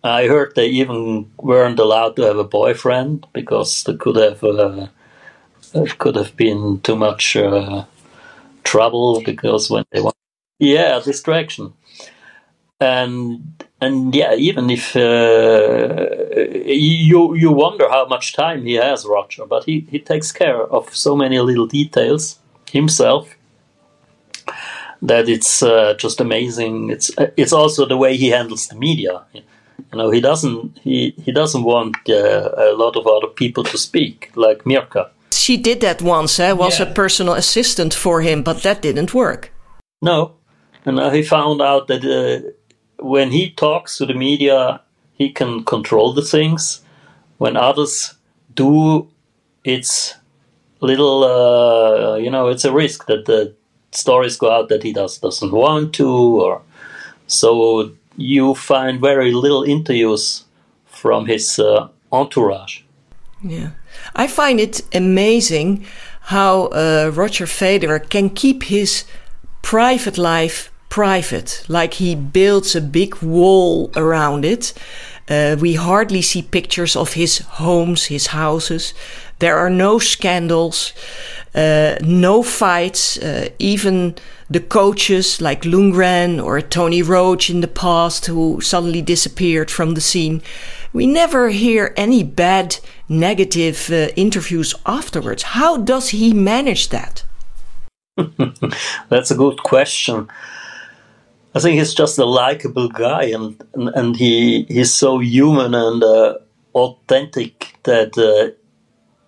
I 0.08 0.28
heard 0.28 0.56
they 0.56 0.68
even 0.68 1.32
weren't 1.38 1.80
allowed 1.80 2.16
to 2.18 2.24
have 2.24 2.38
a 2.38 2.44
boyfriend 2.44 3.26
because 3.34 3.84
they 3.84 3.96
could 3.96 4.16
have 4.16 4.44
uh, 4.44 4.88
could 5.98 6.16
have 6.16 6.36
been 6.36 6.80
too 6.82 6.96
much 6.96 7.36
uh, 7.36 7.86
trouble 8.64 9.22
because 9.24 9.70
when 9.70 9.86
they 9.92 10.02
want 10.02 10.16
yeah 10.60 11.00
distraction. 11.04 11.74
And 12.80 13.64
and 13.82 14.14
yeah 14.16 14.36
even 14.36 14.70
if 14.70 14.96
uh, 14.96 16.06
you 16.66 17.36
you 17.36 17.52
wonder 17.52 17.90
how 17.90 18.08
much 18.08 18.34
time 18.34 18.66
he 18.66 18.76
has 18.76 19.06
Roger 19.06 19.46
but 19.46 19.64
he 19.66 19.88
he 19.92 20.00
takes 20.00 20.32
care 20.32 20.62
of 20.62 20.96
so 20.96 21.16
many 21.16 21.40
little 21.40 21.68
details 21.68 22.40
himself 22.72 23.36
that 25.02 25.30
it's 25.30 25.62
uh, 25.64 25.94
just 25.96 26.20
amazing. 26.20 26.90
It's 26.90 27.12
it's 27.38 27.54
also 27.54 27.86
the 27.86 27.98
way 27.98 28.18
he 28.18 28.30
handles 28.30 28.68
the 28.68 28.76
media 28.76 29.26
you 29.92 29.98
know 29.98 30.10
he 30.12 30.22
doesn't 30.22 30.80
he 30.84 31.14
he 31.26 31.32
doesn't 31.32 31.64
want 31.64 31.96
uh, 32.10 32.50
a 32.58 32.74
lot 32.84 32.96
of 32.96 33.06
other 33.08 33.28
people 33.28 33.64
to 33.64 33.78
speak 33.78 34.32
like 34.36 34.64
Mirka 34.64 35.10
she 35.32 35.58
did 35.58 35.80
that 35.82 36.02
once 36.02 36.40
eh? 36.40 36.52
was 36.52 36.80
Yeah. 36.80 36.88
a 36.88 36.94
personal 36.94 37.34
assistant 37.34 37.94
for 37.94 38.22
him 38.22 38.44
but 38.44 38.62
that 38.64 38.82
didn't 38.82 39.14
work 39.14 39.52
No, 40.02 40.32
and 40.86 41.00
uh, 41.00 41.10
he 41.10 41.24
found 41.24 41.62
out 41.62 41.88
that 41.88 42.04
uh, 42.06 42.52
when 43.00 43.32
he 43.32 43.50
talks 43.50 43.98
to 43.98 44.06
the 44.06 44.14
media, 44.14 44.80
he 45.18 45.32
can 45.32 45.64
control 45.64 46.14
the 46.14 46.22
things. 46.22 46.82
When 47.40 47.58
others 47.58 48.14
do, 48.54 49.08
it's 49.64 50.14
little, 50.82 51.24
uh, 51.24 52.18
you 52.18 52.30
know, 52.30 52.48
it's 52.52 52.66
a 52.66 52.72
risk 52.72 53.06
that 53.08 53.26
the 53.26 53.54
stories 53.92 54.38
go 54.38 54.52
out 54.52 54.70
that 54.70 54.84
he 54.84 54.94
does 54.94 55.18
doesn't 55.20 55.52
want 55.52 55.94
to, 55.96 56.08
or 56.46 56.62
so 57.28 57.92
you 58.18 58.56
find 58.56 59.00
very 59.00 59.32
little 59.32 59.64
interviews 59.64 60.44
from 60.86 61.28
his 61.28 61.60
uh, 61.60 61.88
entourage. 62.12 62.82
Yeah. 63.44 63.72
I 64.16 64.28
find 64.28 64.60
it 64.60 64.82
amazing 64.94 65.86
how 66.22 66.66
uh, 66.68 67.12
Roger 67.14 67.46
Federer 67.46 68.10
can 68.10 68.30
keep 68.30 68.64
his 68.64 69.06
private 69.62 70.18
life 70.18 70.72
private. 70.90 71.64
Like 71.68 71.96
he 71.96 72.16
builds 72.16 72.76
a 72.76 72.82
big 72.82 73.16
wall 73.22 73.92
around 73.96 74.46
it. 74.46 74.74
Uh, 75.30 75.58
we 75.60 75.74
hardly 75.76 76.22
see 76.22 76.42
pictures 76.42 76.96
of 76.96 77.14
his 77.14 77.40
homes, 77.40 78.06
his 78.06 78.28
houses. 78.28 78.94
There 79.40 79.58
are 79.58 79.70
no 79.70 80.00
scandals, 80.00 80.94
no 81.58 82.44
fights. 82.44 83.18
Uh, 83.18 83.50
even 83.60 84.16
the 84.50 84.60
coaches 84.60 85.42
like 85.42 85.64
Lundgren 85.64 86.44
or 86.44 86.62
Tony 86.62 87.02
Roche 87.02 87.50
in 87.50 87.62
the 87.62 87.68
past, 87.68 88.28
who 88.28 88.62
suddenly 88.62 89.02
disappeared 89.02 89.70
from 89.70 89.94
the 89.94 90.02
scene, 90.02 90.42
we 90.94 91.06
never 91.06 91.50
hear 91.50 91.94
any 91.98 92.24
bad, 92.24 92.78
negative 93.10 93.90
uh, 93.92 94.10
interviews 94.16 94.74
afterwards. 94.86 95.44
How 95.44 95.78
does 95.78 96.10
he 96.10 96.34
manage 96.34 96.90
that? 96.90 97.24
That's 99.10 99.32
a 99.32 99.36
good 99.36 99.62
question. 99.64 100.30
I 101.54 101.60
think 101.60 101.80
he's 101.80 101.94
just 101.94 102.20
a 102.20 102.26
likable 102.26 102.90
guy, 102.90 103.24
and 103.24 103.62
and, 103.74 103.90
and 103.90 104.16
he 104.16 104.64
he's 104.64 104.94
so 104.94 105.20
human 105.20 105.74
and 105.74 106.04
uh, 106.04 106.38
authentic 106.76 107.76
that 107.84 108.18
uh, 108.18 108.54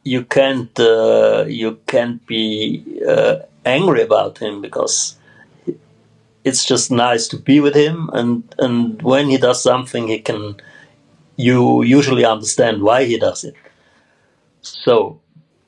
you 0.10 0.24
can't 0.24 0.80
uh, 0.80 1.46
you 1.48 1.80
can't 1.86 2.25
be 2.25 3.01
uh, 3.08 3.36
angry 3.66 4.01
about 4.01 4.39
him 4.39 4.62
because 4.62 5.16
it's 6.44 6.66
just 6.66 6.92
nice 6.92 7.28
to 7.28 7.38
be 7.38 7.60
with 7.60 7.75
him, 7.75 8.10
and 8.13 8.44
and 8.58 9.01
when 9.01 9.30
he 9.30 9.38
does 9.38 9.62
something, 9.62 10.08
he 10.08 10.20
can 10.20 10.56
you 11.36 11.84
usually 11.84 12.25
understand 12.25 12.82
why 12.82 13.06
he 13.06 13.18
does 13.18 13.44
it. 13.44 13.56
So, 14.62 15.22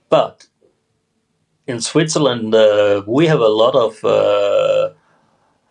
but 0.10 0.48
in 1.68 1.80
Switzerland, 1.80 2.54
uh, 2.54 3.04
we 3.06 3.28
have 3.28 3.40
a 3.40 3.56
lot 3.64 3.76
of 3.76 4.04
uh, 4.04 4.90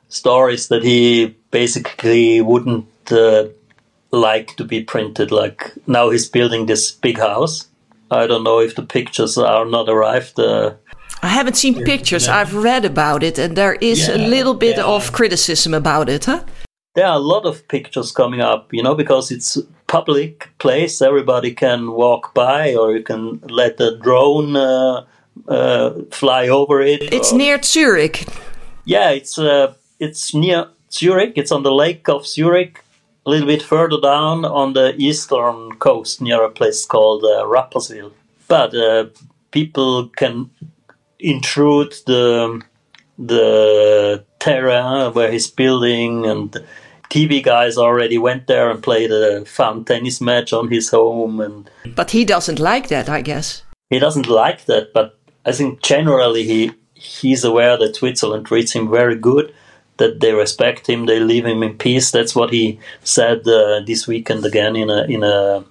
stories 0.09 0.69
that 0.69 0.83
he 0.83 1.37
basically 1.51 2.41
wouldn't 2.41 2.87
uh, 3.13 3.49
like 4.13 4.57
to 4.57 4.65
be 4.65 4.83
printed. 4.83 5.31
Like 5.31 5.73
now, 5.87 6.11
he's 6.11 6.29
building 6.29 6.67
this 6.67 6.93
big 6.93 7.19
house. 7.19 7.70
I 8.11 8.27
don't 8.27 8.45
know 8.45 8.61
if 8.61 8.75
the 8.75 8.83
pictures 8.83 9.39
are 9.39 9.65
not 9.65 9.89
arrived. 9.89 10.39
Uh, 10.39 10.75
I 11.23 11.29
haven't 11.29 11.57
seen 11.57 11.85
pictures. 11.85 12.29
I've 12.29 12.55
read 12.55 12.85
about 12.85 13.23
it, 13.23 13.39
and 13.39 13.57
there 13.57 13.75
is 13.75 14.09
a 14.09 14.19
little 14.19 14.55
bit 14.55 14.77
yeah. 14.79 14.85
of 14.85 15.13
criticism 15.13 15.75
about 15.75 16.09
it, 16.09 16.25
huh? 16.25 16.43
there 16.95 17.07
are 17.07 17.17
a 17.17 17.21
lot 17.21 17.47
of 17.47 17.67
pictures 17.69 18.13
coming 18.13 18.41
up, 18.41 18.73
you 18.73 18.83
know, 18.83 18.95
because 18.95 19.31
it's 19.31 19.59
public 19.87 20.51
place. 20.59 21.01
Everybody 21.01 21.55
can 21.55 21.93
walk 21.93 22.35
by, 22.35 22.75
or 22.75 22.93
you 22.97 23.03
can 23.03 23.41
let 23.49 23.81
a 23.81 23.97
drone 23.99 24.57
uh, 24.57 25.05
uh, 25.49 25.91
fly 26.11 26.49
over 26.49 26.83
it. 26.83 27.13
It's 27.13 27.33
or- 27.33 27.39
near 27.39 27.63
Zurich. 27.63 28.27
Yeah, 28.85 29.11
it's 29.11 29.39
uh, 29.39 29.75
it's 29.99 30.35
near 30.35 30.67
Zurich. 30.91 31.35
It's 31.37 31.53
on 31.53 31.63
the 31.63 31.73
lake 31.73 32.09
of 32.09 32.27
Zurich, 32.27 32.85
a 33.31 33.33
little 33.33 33.47
bit 33.47 33.63
further 33.63 34.01
down 34.01 34.45
on 34.45 34.73
the 34.73 34.95
eastern 34.99 35.73
coast, 35.79 36.21
near 36.21 36.43
a 36.43 36.51
place 36.51 36.85
called 36.85 37.23
uh, 37.25 37.45
Rapperswil. 37.45 38.11
But 38.49 38.75
uh, 38.75 39.07
people 39.53 40.09
can 40.17 40.51
intrude 41.19 41.95
the 42.07 42.61
the 43.19 44.25
terrain 44.39 45.13
where 45.13 45.31
he's 45.31 45.51
building, 45.51 46.27
and 46.27 46.57
TV 47.11 47.43
guys 47.43 47.77
already 47.79 48.19
went 48.19 48.47
there 48.47 48.71
and 48.71 48.83
played 48.83 49.13
a 49.13 49.45
fun 49.45 49.85
tennis 49.85 50.21
match 50.21 50.53
on 50.53 50.69
his 50.69 50.91
home, 50.91 51.41
and 51.41 51.71
But 51.95 52.11
he 52.11 52.25
doesn't 52.25 52.59
like 52.59 52.89
that, 52.89 53.09
I 53.09 53.23
guess. 53.23 53.63
he 53.91 53.99
doesn't 54.01 54.29
like 54.29 54.65
that, 54.65 54.93
but 54.93 55.19
I 55.47 55.53
think 55.53 55.83
generally 55.83 56.45
he 56.45 56.73
he's 56.95 57.45
aware 57.45 57.77
that 57.79 57.97
Switzerland 57.97 58.47
treats 58.47 58.73
him 58.73 58.91
very 58.91 59.17
good, 59.17 59.55
that 60.01 60.21
they 60.21 60.33
respect 60.33 60.89
him, 60.89 61.07
they 61.07 61.21
leave 61.21 61.47
him 61.47 61.63
in 61.63 61.77
peace. 61.77 62.11
That's 62.11 62.35
what 62.35 62.51
he 62.51 62.81
said 63.05 63.47
uh, 63.47 63.81
this 63.87 64.09
weekend 64.09 64.45
again 64.45 64.75
in 64.75 64.91
a 64.91 65.05
in 65.05 65.23
a 65.23 65.63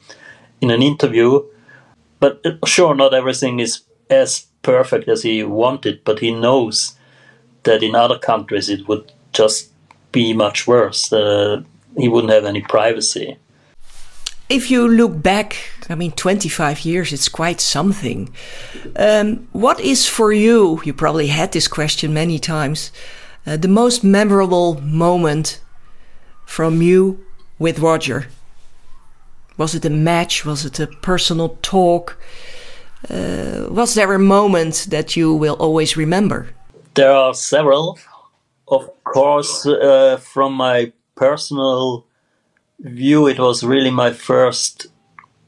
in 0.62 0.70
an 0.72 0.82
interview. 0.82 1.44
But 2.20 2.40
uh, 2.46 2.66
sure, 2.66 2.96
not 2.96 3.14
everything 3.14 3.60
is 3.60 3.82
as 4.10 4.46
perfect 4.62 5.10
as 5.10 5.24
he 5.24 5.44
wanted, 5.44 6.04
but 6.04 6.20
he 6.20 6.32
knows 6.32 6.96
that 7.64 7.84
in 7.84 7.96
other 7.96 8.20
countries 8.20 8.70
it 8.70 8.88
would 8.88 9.12
just 9.34 9.72
be 10.12 10.34
much 10.34 10.68
worse. 10.68 11.12
Uh, 11.12 11.64
he 11.98 12.08
wouldn't 12.08 12.34
have 12.34 12.46
any 12.46 12.62
privacy. 12.62 13.38
If 14.50 14.72
you 14.72 14.88
look 14.88 15.22
back, 15.22 15.56
I 15.90 15.96
mean, 15.96 16.12
25 16.12 16.86
years, 16.86 17.14
it's 17.14 17.30
quite 17.30 17.62
something. 17.62 18.30
Um, 18.96 19.48
what 19.54 19.80
is 19.80 20.08
for 20.08 20.32
you, 20.32 20.82
you 20.84 20.94
probably 20.94 21.28
had 21.28 21.52
this 21.52 21.68
question 21.68 22.14
many 22.14 22.40
times, 22.40 22.92
uh, 23.50 23.58
the 23.58 23.68
most 23.68 24.04
memorable 24.04 24.80
moment 24.82 25.60
from 26.46 26.82
you 26.82 27.20
with 27.58 27.80
Roger? 27.80 28.28
Was 29.58 29.74
it 29.74 29.86
a 29.86 29.90
match? 29.90 30.46
Was 30.46 30.66
it 30.66 30.80
a 30.80 30.88
personal 30.88 31.58
talk? 31.62 32.18
Uh, 33.10 33.68
was 33.70 33.96
there 33.96 34.14
a 34.14 34.20
moment 34.20 34.88
that 34.90 35.16
you 35.16 35.34
will 35.34 35.56
always 35.56 35.98
remember? 35.98 36.48
There 36.94 37.12
are 37.12 37.34
several. 37.34 37.98
Of 38.68 38.90
course, 39.04 39.66
uh, 39.66 40.18
from 40.18 40.54
my 40.54 40.92
personal 41.16 42.06
view, 42.80 43.28
it 43.28 43.40
was 43.40 43.64
really 43.64 43.92
my 43.92 44.14
first 44.14 44.88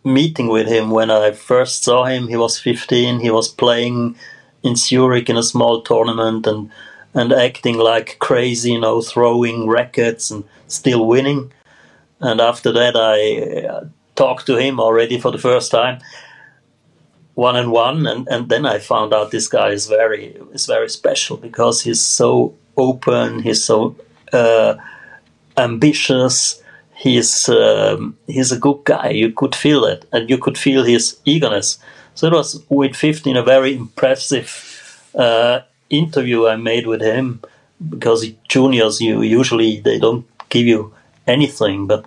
meeting 0.03 0.47
with 0.47 0.67
him. 0.67 0.89
When 0.89 1.11
I 1.11 1.31
first 1.31 1.83
saw 1.83 2.05
him, 2.05 2.27
he 2.27 2.35
was 2.35 2.59
15. 2.59 3.19
He 3.19 3.29
was 3.29 3.47
playing 3.47 4.15
in 4.63 4.75
Zurich 4.75 5.29
in 5.29 5.37
a 5.37 5.43
small 5.43 5.81
tournament 5.81 6.47
and 6.47 6.71
and 7.13 7.33
acting 7.33 7.77
like 7.77 8.17
crazy, 8.19 8.71
you 8.73 8.79
know, 8.79 9.01
throwing 9.01 9.67
rackets 9.67 10.31
and 10.31 10.43
still 10.67 11.05
winning. 11.05 11.51
And 12.19 12.39
after 12.39 12.71
that, 12.71 12.95
I 12.95 13.67
uh, 13.67 13.85
talked 14.15 14.45
to 14.45 14.57
him 14.57 14.79
already 14.79 15.19
for 15.19 15.31
the 15.31 15.37
first 15.37 15.71
time 15.71 15.99
one 17.35 17.55
and 17.55 17.71
one 17.71 18.05
and, 18.07 18.27
and 18.29 18.49
then 18.49 18.65
I 18.65 18.79
found 18.79 19.13
out 19.13 19.31
this 19.31 19.47
guy 19.47 19.69
is 19.69 19.87
very 19.87 20.37
is 20.53 20.65
very 20.65 20.89
special 20.89 21.37
because 21.37 21.81
he's 21.81 22.01
so 22.01 22.53
open 22.77 23.41
he's 23.41 23.63
so 23.63 23.95
uh, 24.33 24.75
ambitious 25.57 26.61
he's 26.95 27.49
um, 27.49 28.17
he's 28.27 28.51
a 28.51 28.59
good 28.59 28.83
guy 28.83 29.09
you 29.09 29.31
could 29.31 29.55
feel 29.55 29.85
it 29.85 30.05
and 30.11 30.29
you 30.29 30.37
could 30.37 30.57
feel 30.57 30.83
his 30.83 31.19
eagerness 31.25 31.79
so 32.15 32.27
it 32.27 32.33
was 32.33 32.63
with 32.69 32.95
15 32.95 33.37
a 33.37 33.43
very 33.43 33.75
impressive 33.75 34.49
uh, 35.15 35.61
interview 35.91 36.47
I 36.47 36.55
made 36.55 36.87
with 36.87 37.01
him 37.01 37.41
because 37.89 38.25
juniors 38.47 39.01
you 39.01 39.21
usually 39.21 39.79
they 39.79 39.99
don't 39.99 40.25
give 40.49 40.67
you 40.67 40.93
anything 41.27 41.87
but 41.87 42.05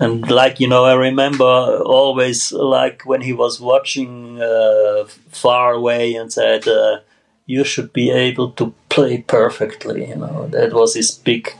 and 0.00 0.28
like 0.30 0.58
you 0.58 0.66
know 0.66 0.84
i 0.84 0.94
remember 0.94 1.44
always 1.44 2.50
like 2.52 3.02
when 3.06 3.20
he 3.20 3.32
was 3.32 3.60
watching 3.60 4.40
uh, 4.42 5.04
far 5.30 5.72
away 5.74 6.14
and 6.14 6.32
said 6.32 6.66
uh, 6.66 6.98
you 7.46 7.62
should 7.62 7.92
be 7.92 8.10
able 8.10 8.50
to 8.50 8.74
play 8.88 9.18
perfectly 9.18 10.08
you 10.08 10.16
know 10.16 10.48
that 10.48 10.72
was 10.72 10.94
his 10.94 11.12
big 11.12 11.54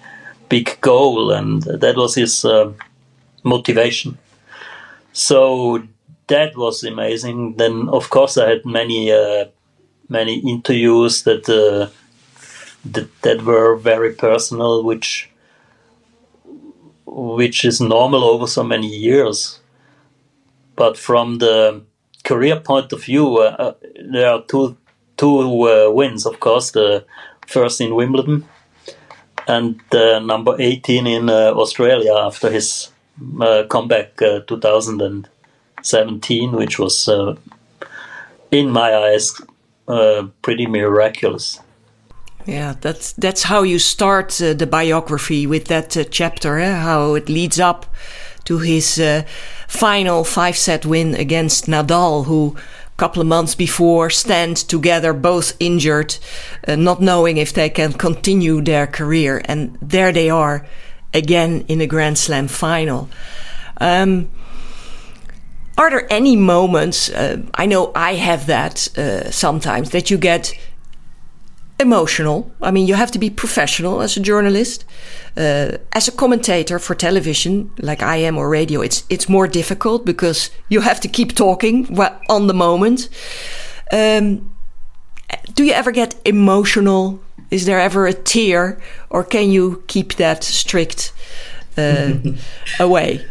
big 0.49 0.81
goal, 0.81 1.31
and 1.33 1.62
that 1.62 1.97
was 1.97 2.14
his 2.14 2.45
uh, 2.45 2.73
motivation. 3.43 4.19
So 5.12 5.83
that 6.28 6.57
was 6.57 6.85
amazing. 6.85 7.57
Then, 7.57 7.88
of 7.88 8.11
course, 8.11 8.37
I 8.38 8.49
had 8.50 8.64
many 8.64 9.12
uh, 9.12 9.47
many 10.08 10.38
interviews 10.38 11.23
that, 11.23 11.49
uh, 11.49 11.88
that 12.84 13.08
that 13.23 13.42
were 13.42 13.76
very 13.76 14.12
personal, 14.12 14.82
which 14.82 15.30
which 17.06 17.64
is 17.64 17.80
normal 17.80 18.25
over 18.25 18.46
so 18.46 18.62
many 18.64 18.88
years. 18.88 19.61
But 20.76 20.99
from 20.99 21.38
the 21.38 21.82
career 22.25 22.61
point 22.61 22.92
of 22.92 23.04
view, 23.04 23.38
uh, 23.38 23.56
uh 23.58 23.73
there 24.11 24.30
are 24.30 24.42
two 24.42 24.76
two 25.16 25.68
uh, 25.68 25.90
wins, 25.90 26.26
of 26.26 26.40
course. 26.40 26.73
The 26.73 27.06
first 27.46 27.80
in 27.80 27.94
Wimbledon 27.94 28.44
and 29.46 29.78
number 29.92 30.56
18 30.58 31.06
in 31.06 31.28
uh, 31.28 31.52
Australia 31.52 32.14
after 32.14 32.50
his 32.50 32.90
uh, 33.40 33.64
comeback 33.68 34.16
2017, 34.16 36.52
which 36.52 36.78
was, 36.78 37.06
in 38.50 38.70
my 38.70 38.94
eyes, 38.94 39.38
pretty 39.87 40.67
miraculous. 40.67 41.61
Yeah, 42.47 42.75
that's 42.81 43.12
that's 43.12 43.45
how 43.45 43.62
you 43.62 43.79
start 43.79 44.41
uh, 44.41 44.53
the 44.53 44.67
biography 44.67 45.47
with 45.47 45.67
that 45.69 45.97
uh, 45.97 46.05
chapter, 46.05 46.59
eh? 46.59 46.75
how 46.75 47.14
it 47.14 47.29
leads 47.29 47.59
up 47.59 47.87
to 48.45 48.59
his 48.59 48.99
uh, 48.99 49.23
final 49.67 50.25
five-set 50.25 50.85
win 50.85 51.14
against 51.14 51.67
Nadal, 51.67 52.26
who 52.26 52.55
a 52.57 52.97
couple 52.99 53.23
of 53.23 53.29
months 53.29 53.55
before 53.55 54.11
stand 54.11 54.59
together, 54.59 55.14
both 55.14 55.57
injured, 55.59 56.19
uh, 56.69 56.76
not 56.76 57.00
knowing 57.00 57.38
if 57.38 57.55
they 57.55 57.71
can 57.71 57.95
continue 57.95 58.61
their 58.61 58.87
career, 58.87 59.41
and 59.47 59.79
there 59.81 60.12
they 60.12 60.29
are 60.29 60.67
again 61.14 61.64
in 61.69 61.81
a 61.81 61.87
Grand 61.87 62.19
Slam 62.19 62.49
final. 62.49 63.09
Um, 63.81 64.29
are 65.76 65.90
there 65.90 66.12
any 66.12 66.37
moments? 66.37 67.11
Uh, 67.11 67.43
I 67.54 67.66
know 67.66 67.90
I 67.95 68.14
have 68.14 68.47
that 68.47 68.97
uh, 68.97 69.31
sometimes 69.31 69.90
that 69.90 70.11
you 70.11 70.19
get 70.19 70.52
emotional. 71.81 72.52
I 72.62 72.71
mean, 72.71 72.87
you 72.87 72.95
have 72.95 73.11
to 73.11 73.19
be 73.19 73.31
professional 73.31 74.00
as 74.00 74.16
a 74.16 74.21
journalist. 74.21 74.85
Uh, 75.37 75.78
as 75.93 76.09
a 76.09 76.12
commentator 76.12 76.78
for 76.78 76.95
television, 76.95 77.71
like 77.78 78.02
I 78.02 78.16
am, 78.16 78.38
or 78.38 78.49
radio, 78.49 78.83
it's 78.83 79.04
it's 79.09 79.28
more 79.28 79.49
difficult 79.49 80.04
because 80.04 80.50
you 80.69 80.83
have 80.83 81.00
to 81.00 81.09
keep 81.09 81.35
talking 81.35 81.99
on 82.28 82.47
the 82.47 82.54
moment. 82.54 83.09
Um, 83.93 84.52
do 85.54 85.64
you 85.64 85.73
ever 85.73 85.93
get 85.93 86.14
emotional? 86.25 87.21
Is 87.50 87.64
there 87.66 87.81
ever 87.81 88.07
a 88.07 88.12
tear, 88.12 88.78
or 89.11 89.25
can 89.25 89.50
you 89.50 89.83
keep 89.87 90.14
that 90.14 90.45
strict 90.45 91.12
uh, 91.76 92.14
away? 92.78 93.25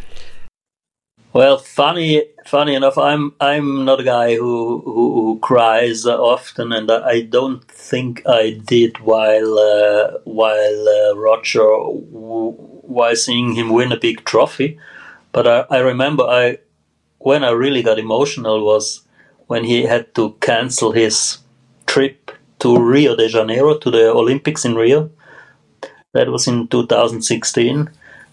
Well, 1.34 1.58
funny, 1.58 2.26
funny 2.46 2.76
enough, 2.76 2.96
I'm 2.96 3.34
I'm 3.42 3.86
not 3.86 4.00
a 4.00 4.04
guy 4.04 4.36
who 4.36 4.82
who, 4.86 5.14
who 5.16 5.40
cries 5.40 6.06
often, 6.06 6.72
and 6.72 6.92
I 6.92 7.22
don't 7.22 7.64
think 7.68 8.22
I 8.28 8.52
did 8.52 9.00
while 9.00 9.58
uh, 9.58 10.20
while 10.26 10.88
uh, 10.88 11.18
Roger 11.18 11.66
while 11.66 13.16
seeing 13.16 13.56
him 13.56 13.70
win 13.74 13.92
a 13.92 14.00
big 14.00 14.26
trophy. 14.26 14.78
But 15.32 15.48
I, 15.48 15.66
I 15.72 15.80
remember 15.80 16.24
I 16.24 16.60
when 17.18 17.44
I 17.44 17.50
really 17.50 17.82
got 17.82 17.98
emotional 17.98 18.64
was 18.64 19.02
when 19.48 19.64
he 19.64 19.84
had 19.84 20.14
to 20.14 20.36
cancel 20.40 20.92
his 20.92 21.40
trip 21.88 22.32
to 22.60 22.78
Rio 22.78 23.16
de 23.16 23.28
Janeiro 23.28 23.76
to 23.80 23.90
the 23.90 24.12
Olympics 24.12 24.66
in 24.66 24.76
Rio. 24.76 25.10
That 26.12 26.30
was 26.30 26.48
in 26.48 26.68
2016, 26.68 27.90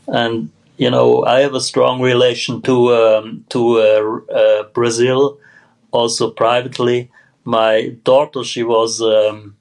and 0.09 0.50
you 0.80 0.90
know, 0.90 1.26
I 1.26 1.40
have 1.40 1.52
a 1.54 1.60
strong 1.60 2.00
relation 2.00 2.62
to 2.62 2.94
um, 2.94 3.44
to 3.50 3.60
uh, 3.80 4.34
uh, 4.34 4.62
Brazil, 4.72 5.38
also 5.90 6.30
privately. 6.30 7.10
My 7.45 7.95
daughter, 8.04 8.43
she 8.45 8.62
was 8.62 9.02
um, 9.02 9.56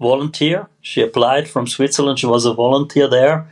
volunteer. 0.00 0.68
She 0.80 1.02
applied 1.02 1.48
from 1.48 1.66
Switzerland. 1.66 2.20
She 2.20 2.28
was 2.28 2.44
a 2.46 2.54
volunteer 2.54 3.08
there, 3.08 3.48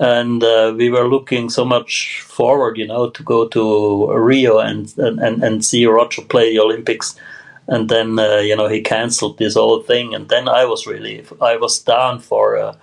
and 0.00 0.42
uh, 0.42 0.74
we 0.76 0.90
were 0.90 1.08
looking 1.08 1.50
so 1.50 1.64
much 1.64 2.22
forward, 2.22 2.78
you 2.78 2.88
know, 2.88 3.10
to 3.10 3.22
go 3.22 3.46
to 3.46 4.12
Rio 4.12 4.58
and 4.58 4.92
and, 4.98 5.44
and 5.44 5.64
see 5.64 5.86
Roger 5.86 6.22
play 6.22 6.50
the 6.50 6.58
Olympics. 6.58 7.14
And 7.68 7.88
then 7.88 8.18
uh, 8.18 8.38
you 8.38 8.56
know 8.56 8.66
he 8.66 8.80
cancelled 8.80 9.38
this 9.38 9.54
whole 9.54 9.82
thing, 9.82 10.14
and 10.16 10.28
then 10.28 10.48
I 10.48 10.64
was 10.64 10.84
really 10.84 11.24
I 11.40 11.56
was 11.58 11.78
down 11.78 12.18
for 12.18 12.58
uh, 12.58 12.74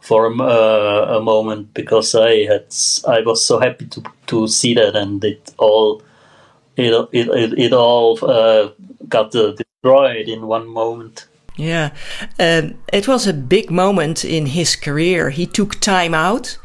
for 0.00 0.26
a, 0.26 0.42
uh, 0.42 1.16
a, 1.18 1.20
moment 1.20 1.74
because 1.74 2.14
I 2.14 2.44
had 2.44 2.66
I 3.06 3.20
was 3.20 3.44
so 3.44 3.58
happy 3.58 3.86
to 3.86 4.02
to 4.26 4.48
see 4.48 4.74
that 4.74 4.96
and 4.96 5.22
it 5.24 5.52
all 5.58 6.02
it 6.76 7.08
it, 7.12 7.58
it, 7.58 7.72
all 7.72 8.18
uh, 8.22 8.70
got 9.08 9.34
uh, 9.34 9.52
destroyed 9.52 10.28
in 10.28 10.46
one 10.46 10.68
moment. 10.68 11.26
Yeah, 11.56 11.90
um, 12.38 12.78
it 12.92 13.08
was 13.08 13.26
a 13.26 13.32
big 13.32 13.70
moment 13.70 14.24
in 14.24 14.46
his 14.46 14.76
career. 14.76 15.30
He 15.30 15.46
took 15.46 15.80
time 15.80 16.14
out. 16.14 16.56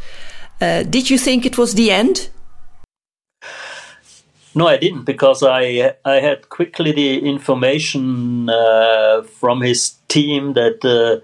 Uh, 0.62 0.84
did 0.84 1.10
you 1.10 1.18
think 1.18 1.46
it 1.46 1.58
was 1.58 1.74
the 1.74 1.92
end? 1.92 2.30
No, 4.56 4.68
I 4.68 4.78
didn't 4.78 5.06
because 5.06 5.42
I 5.44 5.96
I 6.06 6.20
had 6.20 6.50
quickly 6.50 6.92
the 6.92 7.20
information 7.28 8.50
uh, 8.50 9.24
from 9.24 9.62
his 9.62 9.96
team 10.08 10.54
that 10.54 10.86
uh, 10.86 11.22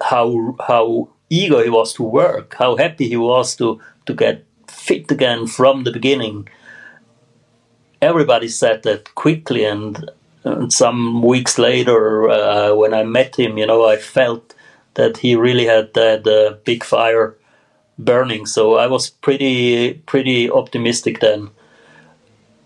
how 0.00 0.54
how 0.68 1.08
eager 1.30 1.62
he 1.62 1.70
was 1.70 1.92
to 1.94 2.02
work, 2.02 2.54
how 2.58 2.76
happy 2.76 3.08
he 3.08 3.16
was 3.16 3.56
to, 3.56 3.80
to 4.06 4.14
get 4.14 4.44
fit 4.68 5.10
again 5.10 5.46
from 5.46 5.84
the 5.84 5.92
beginning. 5.92 6.48
Everybody 8.00 8.48
said 8.48 8.82
that 8.82 9.14
quickly, 9.14 9.64
and, 9.64 10.10
and 10.44 10.72
some 10.72 11.22
weeks 11.22 11.58
later, 11.58 12.28
uh, 12.28 12.74
when 12.74 12.94
I 12.94 13.02
met 13.04 13.36
him, 13.36 13.58
you 13.58 13.66
know, 13.66 13.86
I 13.88 13.96
felt 13.96 14.54
that 14.94 15.18
he 15.18 15.36
really 15.36 15.66
had 15.66 15.94
that 15.94 16.26
uh, 16.26 16.56
big 16.64 16.84
fire 16.84 17.36
burning. 17.98 18.46
So 18.46 18.76
I 18.76 18.86
was 18.86 19.10
pretty 19.10 19.94
pretty 19.94 20.50
optimistic 20.50 21.20
then. 21.20 21.50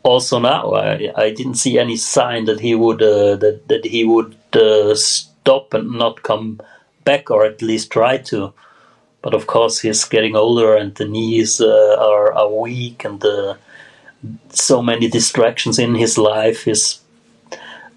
Also 0.02 0.38
now, 0.38 0.72
I, 0.72 1.12
I 1.16 1.30
didn't 1.30 1.54
see 1.54 1.78
any 1.78 1.96
sign 1.96 2.46
that 2.46 2.60
he 2.60 2.74
would 2.74 3.02
uh, 3.02 3.36
that 3.36 3.68
that 3.68 3.84
he 3.84 4.04
would 4.04 4.36
uh, 4.54 4.94
stop 4.94 5.74
and 5.74 5.92
not 5.92 6.22
come 6.22 6.60
back 7.04 7.30
or 7.30 7.44
at 7.44 7.62
least 7.62 7.90
try 7.90 8.18
to. 8.18 8.52
But 9.22 9.34
of 9.34 9.46
course, 9.46 9.80
he's 9.80 10.04
getting 10.04 10.36
older 10.36 10.76
and 10.76 10.94
the 10.94 11.04
knees 11.04 11.60
uh, 11.60 11.96
are, 11.98 12.32
are 12.32 12.48
weak 12.48 13.04
and 13.04 13.22
uh, 13.24 13.54
so 14.48 14.82
many 14.82 15.08
distractions 15.08 15.78
in 15.78 15.94
his 15.94 16.16
life, 16.16 16.64
his 16.64 17.00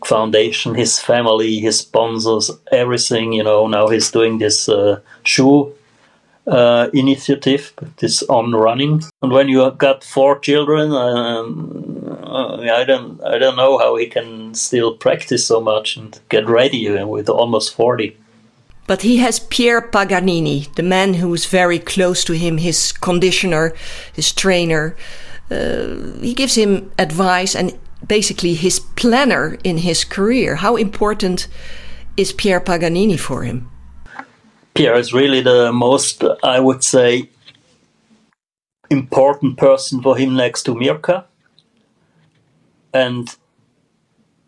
foundation, 0.05 0.75
his 0.75 0.99
family, 0.99 1.59
his 1.59 1.79
sponsors, 1.79 2.51
everything. 2.71 3.31
You 3.31 3.43
know, 3.43 3.67
now 3.67 3.87
he's 3.87 4.11
doing 4.11 4.39
this 4.39 4.67
uh, 4.67 4.99
shoe 5.23 5.73
uh, 6.45 6.89
initiative, 6.93 7.71
this 7.99 8.21
on 8.23 8.51
running. 8.51 9.01
And 9.21 9.31
when 9.31 9.47
you 9.47 9.71
got 9.71 10.03
four 10.03 10.39
children, 10.39 10.91
um, 10.91 12.19
uh, 12.21 12.57
I 12.57 12.83
don't, 12.83 13.23
I 13.23 13.37
don't 13.37 13.55
know 13.55 13.77
how 13.77 13.95
he 13.95 14.07
can 14.07 14.53
still 14.55 14.97
practice 14.97 15.47
so 15.47 15.61
much 15.61 15.95
and 15.95 16.19
get 16.27 16.49
ready 16.49 17.01
with 17.03 17.29
almost 17.29 17.73
forty. 17.73 18.17
But 18.85 19.01
he 19.01 19.17
has 19.17 19.39
Pierre 19.39 19.81
Paganini, 19.81 20.73
the 20.75 20.83
man 20.83 21.15
who 21.15 21.33
is 21.33 21.45
very 21.45 21.79
close 21.79 22.23
to 22.25 22.33
him, 22.33 22.57
his 22.57 22.91
conditioner, 22.91 23.73
his 24.13 24.33
trainer. 24.33 24.95
Uh, 25.49 26.19
he 26.21 26.33
gives 26.33 26.55
him 26.55 26.91
advice 26.97 27.55
and 27.55 27.77
basically 28.07 28.53
his 28.53 28.79
planner 28.79 29.57
in 29.63 29.77
his 29.77 30.03
career. 30.03 30.55
How 30.55 30.75
important 30.75 31.47
is 32.17 32.33
Pierre 32.33 32.59
Paganini 32.59 33.17
for 33.17 33.43
him? 33.43 33.69
Pierre 34.73 34.97
is 34.97 35.13
really 35.13 35.41
the 35.41 35.71
most, 35.71 36.23
I 36.43 36.59
would 36.59 36.83
say, 36.83 37.29
important 38.89 39.57
person 39.57 40.01
for 40.01 40.17
him 40.17 40.35
next 40.35 40.63
to 40.63 40.75
Mirka. 40.75 41.25
And 42.93 43.35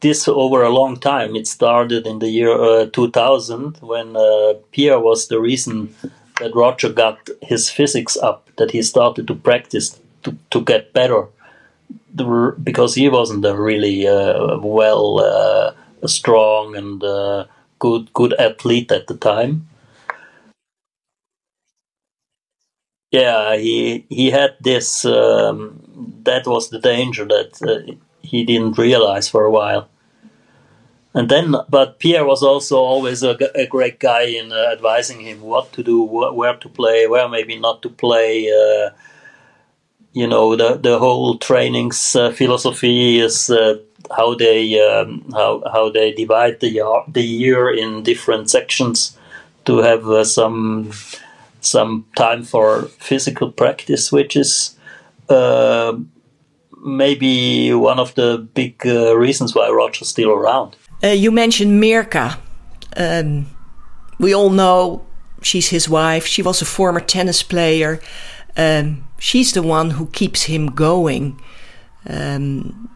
this 0.05 0.27
over 0.27 0.61
a 0.61 0.69
long 0.69 0.99
time. 0.99 1.35
It 1.35 1.47
started 1.47 2.05
in 2.05 2.19
the 2.19 2.29
year 2.29 2.51
uh, 2.51 2.85
2000 2.85 3.77
when 3.81 4.15
uh, 4.15 4.53
Pierre 4.71 4.99
was 4.99 5.27
the 5.27 5.39
reason 5.39 5.95
that 6.39 6.53
Roger 6.53 6.89
got 6.93 7.17
his 7.41 7.71
physics 7.71 8.15
up, 8.17 8.47
that 8.57 8.71
he 8.71 8.83
started 8.83 9.27
to 9.27 9.35
practice 9.35 9.99
to, 10.23 10.37
to 10.51 10.61
get 10.61 10.93
better. 10.93 11.25
Because 12.63 12.95
he 12.95 13.09
wasn't 13.09 13.43
a 13.45 13.55
really 13.55 14.07
uh, 14.07 14.57
well, 14.59 15.19
uh, 15.19 16.07
strong 16.07 16.75
and 16.75 17.03
uh, 17.03 17.45
good 17.79 18.13
good 18.13 18.33
athlete 18.39 18.91
at 18.91 19.07
the 19.07 19.17
time. 19.17 19.67
Yeah, 23.11 23.57
he 23.57 24.05
he 24.09 24.31
had 24.31 24.55
this. 24.61 25.03
Um, 25.03 25.57
that 26.23 26.47
was 26.47 26.69
the 26.69 26.79
danger 26.79 27.25
that 27.25 27.51
uh, 27.61 27.93
he 28.21 28.45
didn't 28.45 28.77
realize 28.77 29.27
for 29.29 29.43
a 29.43 29.51
while 29.51 29.89
and 31.15 31.29
then, 31.29 31.55
but 31.69 31.99
Pierre 31.99 32.25
was 32.25 32.43
also 32.43 32.77
always 32.77 33.23
a, 33.23 33.37
a 33.55 33.65
great 33.65 33.99
guy 34.01 34.23
in 34.23 34.51
uh, 34.51 34.71
advising 34.73 35.21
him 35.21 35.39
what 35.39 35.71
to 35.71 35.81
do, 35.81 36.05
wh- 36.05 36.35
where 36.35 36.57
to 36.57 36.67
play, 36.67 37.07
where 37.07 37.29
maybe 37.29 37.57
not 37.57 37.81
to 37.83 37.89
play. 37.89 38.49
Uh, 38.51 38.89
you 40.11 40.27
know, 40.27 40.55
the 40.57 40.75
the 40.75 40.99
whole 40.99 41.37
training's 41.37 42.15
uh, 42.17 42.31
philosophy 42.31 43.19
is 43.19 43.49
uh, 43.49 43.77
how 44.15 44.35
they 44.35 44.79
um, 44.81 45.23
how 45.31 45.63
how 45.71 45.89
they 45.89 46.11
divide 46.11 46.59
the 46.59 46.69
year, 46.69 47.03
the 47.07 47.23
year 47.23 47.73
in 47.73 48.03
different 48.03 48.49
sections 48.49 49.17
to 49.63 49.77
have 49.77 50.05
uh, 50.09 50.25
some 50.25 50.91
some 51.61 52.05
time 52.17 52.43
for 52.43 52.83
physical 52.99 53.51
practice, 53.51 54.11
which 54.11 54.35
is 54.35 54.77
uh, 55.29 55.97
maybe 56.83 57.73
one 57.73 57.99
of 57.99 58.13
the 58.15 58.37
big 58.53 58.83
reasons 58.85 59.55
why 59.55 59.69
Roger's 59.69 60.09
still 60.09 60.31
around. 60.31 60.75
Uh, 61.05 61.09
you 61.09 61.29
mentioned 61.31 61.83
Mirka. 61.83 62.37
Um, 62.97 63.45
we 64.17 64.33
all 64.33 64.49
know 64.49 65.05
she's 65.41 65.69
his 65.69 65.87
wife. 65.87 66.25
She 66.25 66.41
was 66.41 66.61
a 66.61 66.65
former 66.65 66.99
tennis 66.99 67.43
player. 67.43 67.99
Um, 68.57 69.03
she's 69.19 69.51
the 69.51 69.61
one 69.61 69.91
who 69.91 70.07
keeps 70.07 70.43
him 70.43 70.67
going. 70.67 71.39
Um, 72.09 72.89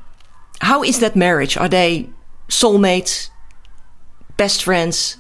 how 0.61 0.83
is 0.83 0.99
that 0.99 1.15
marriage? 1.15 1.55
Are 1.57 1.69
they 1.69 2.09
soulmates, 2.47 3.29
best 4.37 4.63
friends? 4.63 5.17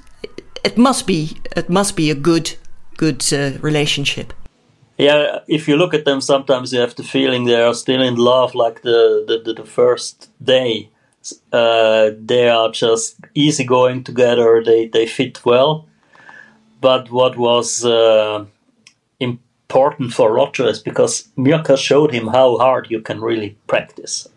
It 0.63 0.77
must 0.77 1.05
be. 1.05 1.37
It 1.55 1.69
must 1.69 1.95
be 1.95 2.09
a 2.09 2.15
good, 2.15 2.55
good 2.97 3.23
uh, 3.31 3.59
relationship. 3.61 4.33
Yeah, 4.97 5.39
if 5.47 5.67
you 5.67 5.77
look 5.77 5.93
at 5.93 6.05
them, 6.05 6.21
sometimes 6.21 6.73
you 6.73 6.79
have 6.79 6.95
the 6.95 7.03
feeling 7.03 7.45
they 7.45 7.61
are 7.61 7.73
still 7.73 8.01
in 8.01 8.15
love, 8.15 8.55
like 8.55 8.81
the 8.81 9.23
the, 9.27 9.41
the, 9.45 9.61
the 9.61 9.69
first 9.69 10.29
day. 10.43 10.89
Uh, 11.51 12.11
they 12.17 12.49
are 12.49 12.71
just 12.71 13.17
easy 13.35 13.65
going 13.65 14.03
together. 14.03 14.63
They 14.63 14.87
they 14.87 15.05
fit 15.05 15.45
well. 15.45 15.85
But 16.81 17.11
what 17.11 17.37
was 17.37 17.83
uh, 17.83 18.45
important 19.19 20.13
for 20.13 20.33
Roger 20.33 20.67
is 20.67 20.79
because 20.79 21.27
Mirka 21.37 21.77
showed 21.77 22.13
him 22.13 22.27
how 22.27 22.57
hard 22.57 22.89
you 22.89 23.01
can 23.01 23.19
really 23.21 23.57
practice 23.67 24.29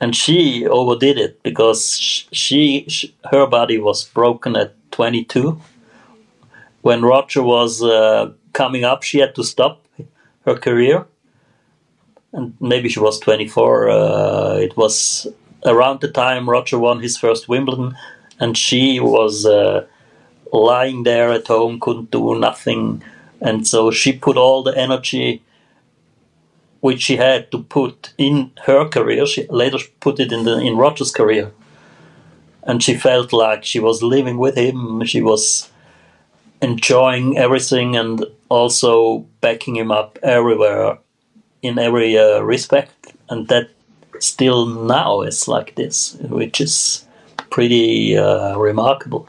and 0.00 0.16
she 0.16 0.66
overdid 0.66 1.18
it 1.18 1.42
because 1.42 1.98
she, 1.98 2.84
she, 2.88 3.14
her 3.30 3.46
body 3.46 3.78
was 3.78 4.04
broken 4.04 4.56
at 4.56 4.74
22 4.92 5.60
when 6.82 7.02
roger 7.02 7.42
was 7.42 7.82
uh, 7.82 8.32
coming 8.52 8.82
up 8.82 9.02
she 9.02 9.18
had 9.18 9.34
to 9.34 9.44
stop 9.44 9.86
her 10.46 10.56
career 10.56 11.06
and 12.32 12.54
maybe 12.60 12.88
she 12.88 12.98
was 12.98 13.20
24 13.20 13.90
uh, 13.90 14.54
it 14.54 14.76
was 14.76 15.26
around 15.64 16.00
the 16.00 16.10
time 16.10 16.48
roger 16.48 16.78
won 16.78 17.00
his 17.00 17.16
first 17.16 17.48
wimbledon 17.48 17.96
and 18.38 18.56
she 18.56 18.98
was 19.00 19.44
uh, 19.44 19.86
lying 20.52 21.02
there 21.02 21.30
at 21.30 21.46
home 21.46 21.78
couldn't 21.80 22.10
do 22.10 22.38
nothing 22.38 23.02
and 23.40 23.66
so 23.66 23.90
she 23.90 24.12
put 24.12 24.36
all 24.36 24.62
the 24.62 24.76
energy 24.76 25.42
which 26.80 27.02
she 27.02 27.16
had 27.16 27.50
to 27.50 27.58
put 27.62 28.12
in 28.18 28.50
her 28.66 28.88
career. 28.88 29.26
She 29.26 29.46
later 29.48 29.78
put 30.00 30.18
it 30.18 30.32
in 30.32 30.44
the 30.44 30.58
in 30.58 30.76
Roger's 30.76 31.12
career, 31.12 31.52
and 32.62 32.82
she 32.82 32.94
felt 32.94 33.32
like 33.32 33.64
she 33.64 33.80
was 33.80 34.02
living 34.02 34.38
with 34.38 34.56
him. 34.56 35.04
She 35.04 35.20
was 35.20 35.70
enjoying 36.62 37.38
everything 37.38 37.96
and 37.96 38.24
also 38.48 39.26
backing 39.40 39.76
him 39.76 39.90
up 39.90 40.18
everywhere 40.22 40.98
in 41.62 41.78
every 41.78 42.18
uh, 42.18 42.40
respect, 42.40 43.12
and 43.28 43.48
that 43.48 43.68
still 44.22 44.66
now 44.66 45.20
it's 45.22 45.48
like 45.48 45.74
this, 45.74 46.14
which 46.28 46.60
is 46.60 47.06
pretty 47.50 48.16
uh, 48.16 48.56
remarkable. 48.56 49.28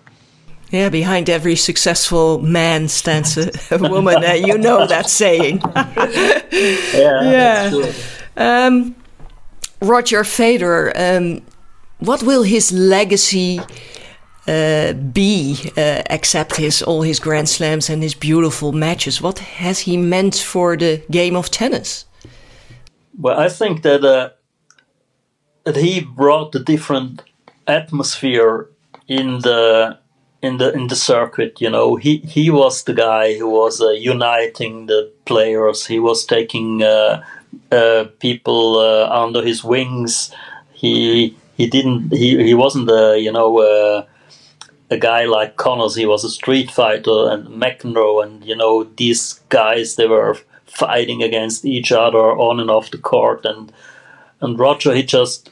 Yeah, 0.72 0.90
behind 0.90 1.30
every 1.30 1.58
successful 1.58 2.40
man 2.40 2.88
stands 2.88 3.38
a, 3.38 3.52
a 3.72 3.78
woman. 3.78 4.24
uh, 4.24 4.34
you 4.34 4.58
know 4.58 4.88
that 4.88 5.10
saying. 5.10 5.62
yeah. 6.94 7.72
yeah. 7.72 7.92
Um, 8.38 8.96
Roger 9.82 10.24
Federer, 10.24 10.94
um, 10.96 11.42
what 12.00 12.24
will 12.24 12.44
his 12.44 12.72
legacy 12.72 13.60
uh, 14.48 14.94
be, 14.94 15.58
uh, 15.76 16.04
except 16.10 16.56
his 16.56 16.82
all 16.82 17.02
his 17.02 17.20
Grand 17.20 17.50
Slams 17.50 17.90
and 17.90 18.02
his 18.02 18.16
beautiful 18.16 18.72
matches? 18.72 19.22
What 19.22 19.40
has 19.40 19.80
he 19.80 19.98
meant 19.98 20.36
for 20.36 20.78
the 20.78 21.04
game 21.12 21.36
of 21.36 21.50
tennis? 21.52 22.06
Well, 23.20 23.38
I 23.38 23.50
think 23.50 23.82
that 23.82 24.06
uh, 24.06 24.30
that 24.30 24.41
he 25.66 26.02
brought 26.02 26.56
a 26.56 26.60
different 26.60 27.22
atmosphere 27.68 28.68
in 29.08 29.40
the 29.40 29.98
in 30.42 30.58
the 30.58 30.74
in 30.74 30.88
the 30.88 30.96
circuit. 30.96 31.62
You 31.62 31.70
know, 31.70 31.96
he 31.96 32.18
he 32.18 32.50
was 32.50 32.84
the 32.84 32.94
guy 32.94 33.38
who 33.38 33.50
was 33.50 33.82
uh, 33.82 33.92
uniting 33.92 34.88
the 34.88 35.12
players. 35.26 35.86
He 35.86 36.00
was 36.00 36.26
taking 36.26 36.84
uh, 36.84 37.24
uh, 37.72 38.06
people 38.20 38.80
uh, 38.80 39.10
under 39.10 39.44
his 39.44 39.64
wings. 39.64 40.34
He 40.74 41.36
he 41.58 41.68
didn't 41.68 42.12
he, 42.12 42.44
he 42.44 42.54
wasn't 42.54 42.90
a 42.90 43.20
you 43.20 43.32
know 43.32 43.60
uh, 43.60 44.06
a 44.90 44.98
guy 44.98 45.26
like 45.26 45.58
Connors. 45.58 45.96
He 45.96 46.06
was 46.06 46.24
a 46.24 46.30
street 46.30 46.72
fighter 46.72 47.30
and 47.30 47.48
McEnroe 47.48 48.24
and 48.24 48.44
you 48.44 48.56
know 48.56 48.84
these 48.84 49.34
guys 49.50 49.96
they 49.96 50.08
were 50.08 50.38
fighting 50.66 51.22
against 51.22 51.66
each 51.66 51.92
other 51.92 52.18
on 52.18 52.60
and 52.60 52.72
off 52.72 52.92
the 52.92 52.98
court 52.98 53.46
and 53.46 53.72
and 54.42 54.60
Roger 54.60 54.94
he 54.94 55.04
just 55.04 55.50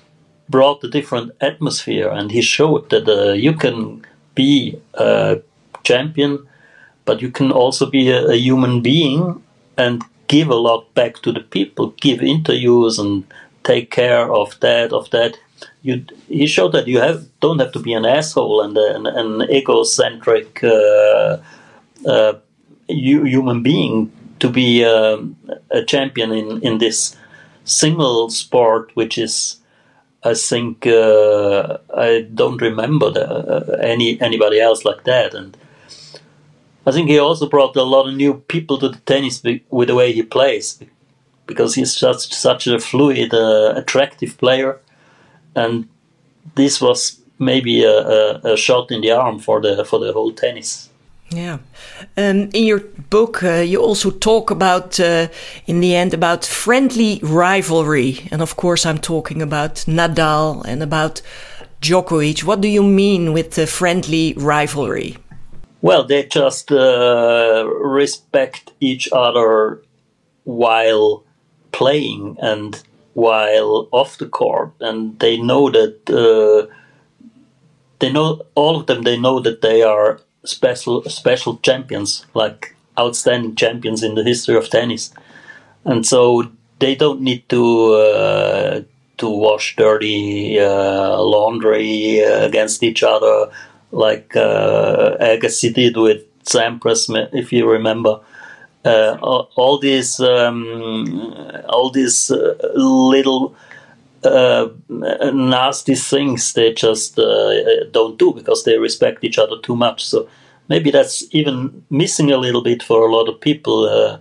brought 0.49 0.83
a 0.83 0.89
different 0.89 1.31
atmosphere 1.41 2.09
and 2.09 2.31
he 2.31 2.41
showed 2.41 2.89
that 2.89 3.07
uh, 3.07 3.33
you 3.33 3.53
can 3.53 4.05
be 4.35 4.79
a 4.95 5.39
champion, 5.83 6.47
but 7.05 7.21
you 7.21 7.29
can 7.29 7.51
also 7.51 7.85
be 7.89 8.09
a, 8.09 8.29
a 8.29 8.35
human 8.35 8.81
being 8.81 9.41
and 9.77 10.03
give 10.27 10.49
a 10.49 10.55
lot 10.55 10.93
back 10.93 11.21
to 11.21 11.31
the 11.31 11.39
people, 11.39 11.93
give 12.01 12.21
interviews 12.21 12.99
and 12.99 13.23
take 13.63 13.91
care 13.91 14.31
of 14.31 14.59
that, 14.59 14.91
of 14.91 15.09
that. 15.11 15.37
You, 15.81 16.05
he 16.27 16.47
showed 16.47 16.71
that 16.71 16.87
you 16.87 16.99
have 16.99 17.27
don't 17.41 17.59
have 17.59 17.73
to 17.73 17.79
be 17.79 17.93
an 17.93 18.05
asshole 18.05 18.61
and 18.61 18.77
an, 18.77 19.07
an 19.07 19.49
egocentric 19.49 20.63
uh, 20.63 21.37
uh, 22.07 22.33
human 22.87 23.61
being 23.61 24.11
to 24.39 24.49
be 24.49 24.85
um, 24.85 25.35
a 25.71 25.83
champion 25.83 26.31
in, 26.31 26.61
in 26.61 26.77
this 26.77 27.17
single 27.69 28.29
sport, 28.29 28.91
which 28.95 29.17
is 29.17 29.57
I 30.23 30.33
think 30.33 30.85
uh, 30.85 31.77
I 31.95 32.27
don't 32.33 32.61
remember 32.61 33.09
the, 33.11 33.25
uh, 33.29 33.77
any 33.81 34.19
anybody 34.21 34.59
else 34.59 34.83
like 34.83 35.03
that, 35.05 35.33
and 35.33 35.55
I 36.85 36.91
think 36.91 37.09
he 37.09 37.19
also 37.19 37.47
brought 37.47 37.75
a 37.77 37.83
lot 37.83 38.07
of 38.07 38.15
new 38.15 38.33
people 38.33 38.77
to 38.79 38.89
the 38.89 38.99
tennis 38.99 39.41
with 39.69 39.87
the 39.87 39.95
way 39.95 40.11
he 40.11 40.23
plays, 40.23 40.79
because 41.45 41.75
he's 41.75 41.95
such 41.95 42.33
such 42.33 42.67
a 42.67 42.79
fluid, 42.79 43.33
uh, 43.33 43.73
attractive 43.75 44.37
player, 44.37 44.79
and 45.55 45.87
this 46.55 46.81
was 46.81 47.21
maybe 47.37 47.83
a, 47.85 47.97
a, 47.97 48.53
a, 48.53 48.57
shot 48.57 48.91
in 48.91 49.01
the 49.01 49.11
arm 49.11 49.39
for 49.39 49.61
the 49.61 49.85
for 49.85 49.99
the 49.99 50.11
whole 50.11 50.33
tennis. 50.33 50.89
Yeah. 51.31 51.59
Um, 52.17 52.49
in 52.53 52.63
your 52.63 52.79
book, 53.09 53.43
uh, 53.43 53.61
you 53.61 53.79
also 53.79 54.09
talk 54.09 54.49
about, 54.49 54.99
uh, 54.99 55.27
in 55.67 55.79
the 55.79 55.95
end, 55.95 56.13
about 56.13 56.43
friendly 56.43 57.19
rivalry. 57.21 58.27
And 58.31 58.41
of 58.41 58.55
course, 58.55 58.85
I'm 58.85 58.97
talking 58.97 59.41
about 59.41 59.85
Nadal 59.87 60.65
and 60.65 60.81
about 60.81 61.21
Djokovic. 61.81 62.43
What 62.43 62.61
do 62.61 62.67
you 62.67 62.83
mean 62.83 63.31
with 63.33 63.51
the 63.51 63.67
friendly 63.67 64.33
rivalry? 64.37 65.17
Well, 65.81 66.03
they 66.03 66.23
just 66.23 66.71
uh, 66.71 67.65
respect 67.79 68.71
each 68.79 69.07
other 69.11 69.81
while 70.45 71.23
playing 71.71 72.37
and 72.41 72.81
while 73.13 73.87
off 73.91 74.17
the 74.17 74.27
court. 74.27 74.71
And 74.79 75.17
they 75.19 75.37
know 75.37 75.69
that, 75.69 76.09
uh, 76.09 76.73
they 77.99 78.11
know, 78.11 78.41
all 78.55 78.77
of 78.79 78.87
them, 78.87 79.03
they 79.03 79.17
know 79.17 79.39
that 79.39 79.61
they 79.61 79.83
are 79.83 80.19
special 80.43 81.03
special 81.03 81.57
champions, 81.57 82.25
like 82.33 82.75
outstanding 82.97 83.55
champions 83.55 84.03
in 84.03 84.15
the 84.15 84.23
history 84.23 84.55
of 84.55 84.69
tennis, 84.69 85.13
and 85.85 86.05
so 86.05 86.49
they 86.79 86.95
don't 86.95 87.21
need 87.21 87.47
to 87.49 87.93
uh, 87.93 88.81
to 89.17 89.29
wash 89.29 89.75
dirty 89.75 90.59
uh, 90.59 91.21
laundry 91.21 92.19
against 92.19 92.83
each 92.83 93.03
other 93.03 93.51
like 93.91 94.35
uh, 94.35 95.17
Agassi 95.19 95.73
did 95.73 95.97
with 95.97 96.23
Sampras, 96.43 97.09
if 97.33 97.51
you 97.51 97.69
remember. 97.69 98.19
Uh, 98.85 99.17
all, 99.21 99.77
these 99.77 100.21
um, 100.21 101.33
all 101.67 101.89
these 101.89 102.31
uh, 102.31 102.55
little 102.75 103.53
uh, 104.23 104.69
nasty 105.33 105.95
things 105.95 106.53
they 106.53 106.73
just 106.73 107.17
uh, 107.17 107.85
don't 107.91 108.17
do 108.17 108.33
because 108.33 108.63
they 108.63 108.77
respect 108.77 109.23
each 109.23 109.37
other 109.37 109.57
too 109.61 109.75
much. 109.75 110.05
So 110.05 110.27
maybe 110.67 110.91
that's 110.91 111.23
even 111.31 111.83
missing 111.89 112.31
a 112.31 112.37
little 112.37 112.61
bit 112.61 112.83
for 112.83 113.07
a 113.07 113.11
lot 113.11 113.29
of 113.29 113.39
people. 113.39 113.85
Uh, 113.85 114.17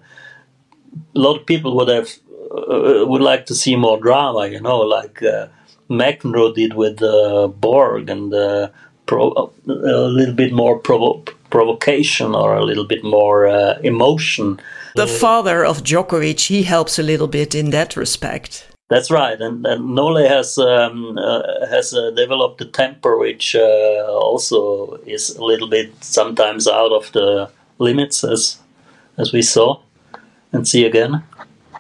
a 1.14 1.18
lot 1.18 1.36
of 1.36 1.46
people 1.46 1.76
would 1.76 1.88
have 1.88 2.08
uh, 2.50 3.04
would 3.06 3.22
like 3.22 3.46
to 3.46 3.54
see 3.54 3.76
more 3.76 4.00
drama, 4.00 4.46
you 4.46 4.60
know, 4.60 4.78
like 4.78 5.22
uh, 5.22 5.48
McEnroe 5.90 6.54
did 6.54 6.74
with 6.74 7.02
uh, 7.02 7.48
Borg 7.48 8.08
and 8.08 8.32
pro- 9.06 9.52
a 9.66 10.08
little 10.08 10.34
bit 10.34 10.52
more 10.52 10.78
provo- 10.78 11.24
provocation 11.50 12.34
or 12.34 12.56
a 12.56 12.64
little 12.64 12.86
bit 12.86 13.04
more 13.04 13.46
emotion. 13.82 14.60
The 14.94 15.06
father 15.06 15.64
of 15.64 15.82
Djokovic, 15.82 16.46
he 16.46 16.62
helps 16.62 16.98
a 16.98 17.02
little 17.02 17.28
bit 17.28 17.54
in 17.54 17.70
that 17.70 17.96
respect. 17.96 18.67
That's 18.88 19.10
right, 19.10 19.38
and, 19.38 19.66
and 19.66 19.94
Nole 19.94 20.26
has 20.26 20.56
um, 20.56 21.18
uh, 21.18 21.66
has 21.66 21.92
uh, 21.92 22.10
developed 22.12 22.62
a 22.62 22.64
temper 22.64 23.18
which 23.18 23.54
uh, 23.54 24.06
also 24.08 24.94
is 25.06 25.36
a 25.36 25.44
little 25.44 25.68
bit 25.68 25.92
sometimes 26.02 26.66
out 26.66 26.92
of 26.92 27.12
the 27.12 27.50
limits, 27.78 28.24
as 28.24 28.58
as 29.18 29.32
we 29.32 29.42
saw 29.42 29.80
and 30.52 30.66
see 30.66 30.86
again. 30.86 31.22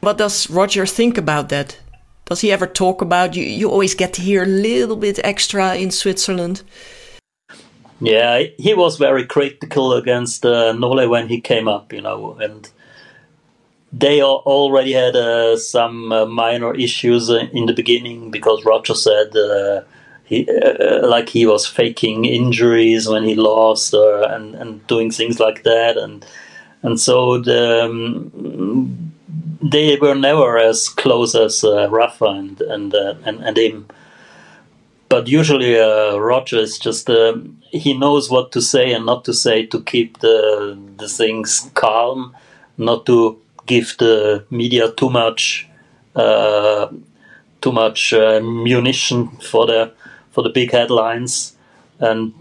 What 0.00 0.18
does 0.18 0.50
Roger 0.50 0.86
think 0.86 1.16
about 1.16 1.48
that? 1.48 1.78
Does 2.26 2.42
he 2.42 2.52
ever 2.52 2.66
talk 2.66 3.00
about 3.00 3.34
you? 3.34 3.42
You 3.42 3.70
always 3.70 3.94
get 3.94 4.12
to 4.14 4.22
hear 4.22 4.42
a 4.42 4.46
little 4.46 4.96
bit 4.96 5.18
extra 5.24 5.76
in 5.76 5.90
Switzerland. 5.90 6.62
Yeah, 8.00 8.42
he 8.58 8.74
was 8.74 8.98
very 8.98 9.24
critical 9.26 9.94
against 9.94 10.44
uh, 10.44 10.72
Nole 10.72 11.08
when 11.08 11.28
he 11.28 11.40
came 11.40 11.68
up, 11.68 11.92
you 11.92 12.02
know, 12.02 12.36
and 12.38 12.68
they 13.92 14.22
already 14.22 14.92
had 14.92 15.16
uh, 15.16 15.56
some 15.56 16.12
uh, 16.12 16.26
minor 16.26 16.74
issues 16.74 17.30
uh, 17.30 17.46
in 17.52 17.66
the 17.66 17.72
beginning 17.72 18.30
because 18.30 18.64
Roger 18.64 18.94
said 18.94 19.34
uh, 19.34 19.82
he 20.24 20.46
uh, 20.48 21.06
like 21.06 21.30
he 21.30 21.46
was 21.46 21.66
faking 21.66 22.26
injuries 22.26 23.08
when 23.08 23.24
he 23.24 23.34
lost 23.34 23.94
and 23.94 24.54
and 24.54 24.86
doing 24.86 25.10
things 25.10 25.40
like 25.40 25.62
that 25.62 25.96
and 25.96 26.26
and 26.82 27.00
so 27.00 27.38
the, 27.40 27.84
um, 27.84 29.12
they 29.62 29.96
were 29.96 30.14
never 30.14 30.58
as 30.58 30.88
close 30.88 31.34
as 31.34 31.64
Rafa 31.64 32.26
and 32.26 32.60
and, 32.60 32.94
and 32.94 33.40
and 33.42 33.56
him. 33.56 33.86
But 35.08 35.26
usually 35.26 35.74
Roger 35.74 36.58
is 36.58 36.78
just 36.78 37.08
he 37.70 37.96
knows 37.96 38.30
what 38.30 38.52
to 38.52 38.60
say 38.60 38.92
and 38.92 39.06
not 39.06 39.24
to 39.24 39.32
say 39.32 39.64
to 39.66 39.82
keep 39.82 40.18
the 40.20 40.78
the 40.98 41.08
things 41.08 41.70
calm, 41.74 42.36
not 42.76 43.06
to 43.06 43.40
give 43.68 43.96
the 43.98 44.44
media 44.50 44.90
too 44.90 45.10
much 45.10 45.68
uh, 46.16 46.88
too 47.60 47.72
much 47.72 48.12
uh, 48.12 48.40
munition 48.40 49.28
for 49.50 49.66
the 49.66 49.92
for 50.30 50.42
the 50.42 50.50
big 50.50 50.72
headlines, 50.72 51.56
and 52.00 52.32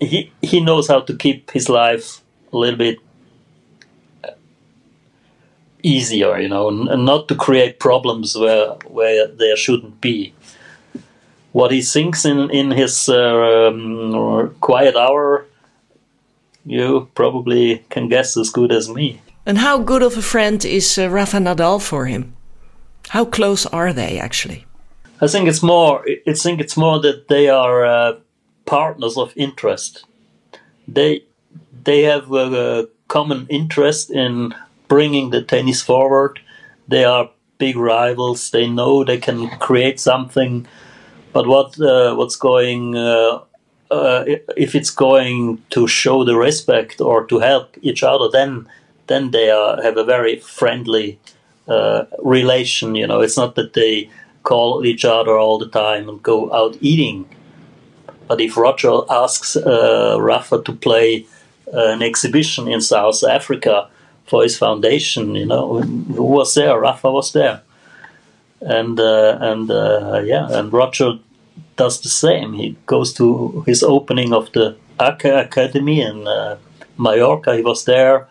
he 0.00 0.30
he 0.42 0.60
knows 0.60 0.88
how 0.88 1.00
to 1.00 1.16
keep 1.16 1.50
his 1.50 1.68
life 1.68 2.20
a 2.52 2.56
little 2.56 2.78
bit 2.78 2.98
easier, 5.82 6.38
you 6.38 6.48
know, 6.48 6.68
and 6.68 7.04
not 7.04 7.28
to 7.28 7.34
create 7.34 7.80
problems 7.80 8.36
where 8.36 8.70
where 8.86 9.26
there 9.26 9.56
shouldn't 9.56 10.00
be. 10.00 10.32
What 11.52 11.70
he 11.70 11.82
thinks 11.82 12.24
in 12.24 12.50
in 12.50 12.70
his 12.70 13.08
uh, 13.08 13.68
um, 13.68 14.54
quiet 14.60 14.96
hour, 14.96 15.46
you 16.64 17.08
probably 17.14 17.84
can 17.90 18.08
guess 18.08 18.36
as 18.36 18.50
good 18.50 18.72
as 18.72 18.88
me. 18.88 19.20
And 19.44 19.58
how 19.58 19.78
good 19.78 20.02
of 20.02 20.16
a 20.16 20.22
friend 20.22 20.64
is 20.64 20.98
uh, 20.98 21.10
Rafa 21.10 21.38
Nadal 21.38 21.80
for 21.80 22.06
him? 22.06 22.34
How 23.08 23.24
close 23.24 23.66
are 23.66 23.92
they 23.92 24.18
actually? 24.18 24.64
I 25.20 25.26
think 25.26 25.48
it's 25.48 25.62
more. 25.62 26.04
I 26.26 26.32
think 26.32 26.60
it's 26.60 26.76
more 26.76 27.00
that 27.00 27.28
they 27.28 27.48
are 27.48 27.84
uh, 27.84 28.12
partners 28.64 29.16
of 29.16 29.32
interest. 29.36 30.04
They 30.86 31.24
they 31.84 32.02
have 32.02 32.32
a, 32.32 32.88
common 33.08 33.46
interest 33.50 34.10
in 34.10 34.54
bringing 34.88 35.30
the 35.30 35.42
tennis 35.42 35.82
forward. 35.82 36.40
They 36.88 37.04
are 37.04 37.30
big 37.58 37.76
rivals. 37.76 38.50
They 38.50 38.66
know 38.66 39.04
they 39.04 39.18
can 39.18 39.50
create 39.58 40.00
something. 40.00 40.66
But 41.34 41.46
what 41.46 41.78
uh, 41.78 42.14
what's 42.14 42.36
going 42.36 42.96
uh, 42.96 43.40
uh, 43.90 44.24
if 44.56 44.74
it's 44.74 44.90
going 44.90 45.62
to 45.70 45.86
show 45.86 46.24
the 46.24 46.36
respect 46.36 47.00
or 47.00 47.26
to 47.26 47.38
help 47.40 47.76
each 47.82 48.02
other, 48.02 48.28
then 48.32 48.66
then 49.06 49.30
they 49.30 49.50
are, 49.50 49.82
have 49.82 49.96
a 49.96 50.04
very 50.04 50.38
friendly 50.38 51.18
uh, 51.68 52.04
relation. 52.22 52.94
You 52.94 53.06
know, 53.06 53.20
it's 53.20 53.36
not 53.36 53.54
that 53.54 53.72
they 53.74 54.10
call 54.42 54.84
each 54.84 55.04
other 55.04 55.38
all 55.38 55.58
the 55.58 55.68
time 55.68 56.08
and 56.08 56.22
go 56.22 56.52
out 56.52 56.76
eating. 56.80 57.28
But 58.28 58.40
if 58.40 58.56
Roger 58.56 59.00
asks 59.10 59.56
uh, 59.56 60.16
Rafa 60.20 60.62
to 60.62 60.72
play 60.72 61.26
uh, 61.72 61.92
an 61.92 62.02
exhibition 62.02 62.68
in 62.68 62.80
South 62.80 63.22
Africa 63.24 63.88
for 64.26 64.42
his 64.42 64.56
foundation, 64.56 65.34
you 65.34 65.46
know, 65.46 65.80
who 65.80 66.24
was 66.24 66.54
there? 66.54 66.78
Rafa 66.78 67.10
was 67.10 67.32
there, 67.32 67.60
and 68.60 68.98
uh, 68.98 69.38
and 69.40 69.70
uh, 69.70 70.22
yeah, 70.24 70.48
and 70.50 70.72
Roger 70.72 71.18
does 71.76 72.00
the 72.00 72.08
same. 72.08 72.54
He 72.54 72.76
goes 72.86 73.12
to 73.14 73.64
his 73.66 73.82
opening 73.82 74.32
of 74.32 74.50
the 74.52 74.76
Academy 74.98 76.00
in 76.00 76.26
uh, 76.26 76.56
Mallorca. 76.96 77.56
He 77.56 77.62
was 77.62 77.84
there 77.84 78.28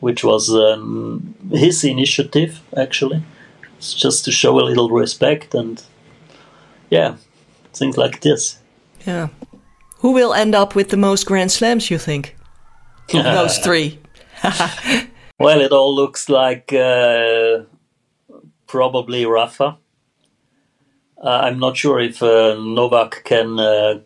which 0.00 0.24
was 0.24 0.50
um, 0.50 1.34
his 1.50 1.84
initiative 1.84 2.60
actually. 2.76 3.22
It's 3.78 3.94
just 3.94 4.24
to 4.26 4.32
show 4.32 4.58
a 4.58 4.66
little 4.68 4.90
respect 4.90 5.54
and 5.54 5.82
yeah, 6.90 7.16
things 7.72 7.96
like 7.96 8.20
this. 8.20 8.58
Yeah. 9.06 9.28
Who 9.98 10.12
will 10.12 10.34
end 10.34 10.54
up 10.54 10.74
with 10.74 10.88
the 10.88 10.96
most 10.96 11.24
Grand 11.26 11.52
Slams, 11.52 11.90
you 11.90 11.98
think? 11.98 12.36
Of 13.14 13.24
those 13.24 13.58
three? 13.58 13.98
well, 15.38 15.60
it 15.60 15.72
all 15.72 15.94
looks 15.94 16.28
like 16.28 16.72
uh, 16.72 17.60
probably 18.66 19.26
Rafa. 19.26 19.76
Uh, 21.22 21.28
I'm 21.28 21.58
not 21.58 21.76
sure 21.76 22.00
if 22.00 22.22
uh, 22.22 22.54
Novak 22.58 23.24
can 23.24 23.60
uh, 23.60 24.00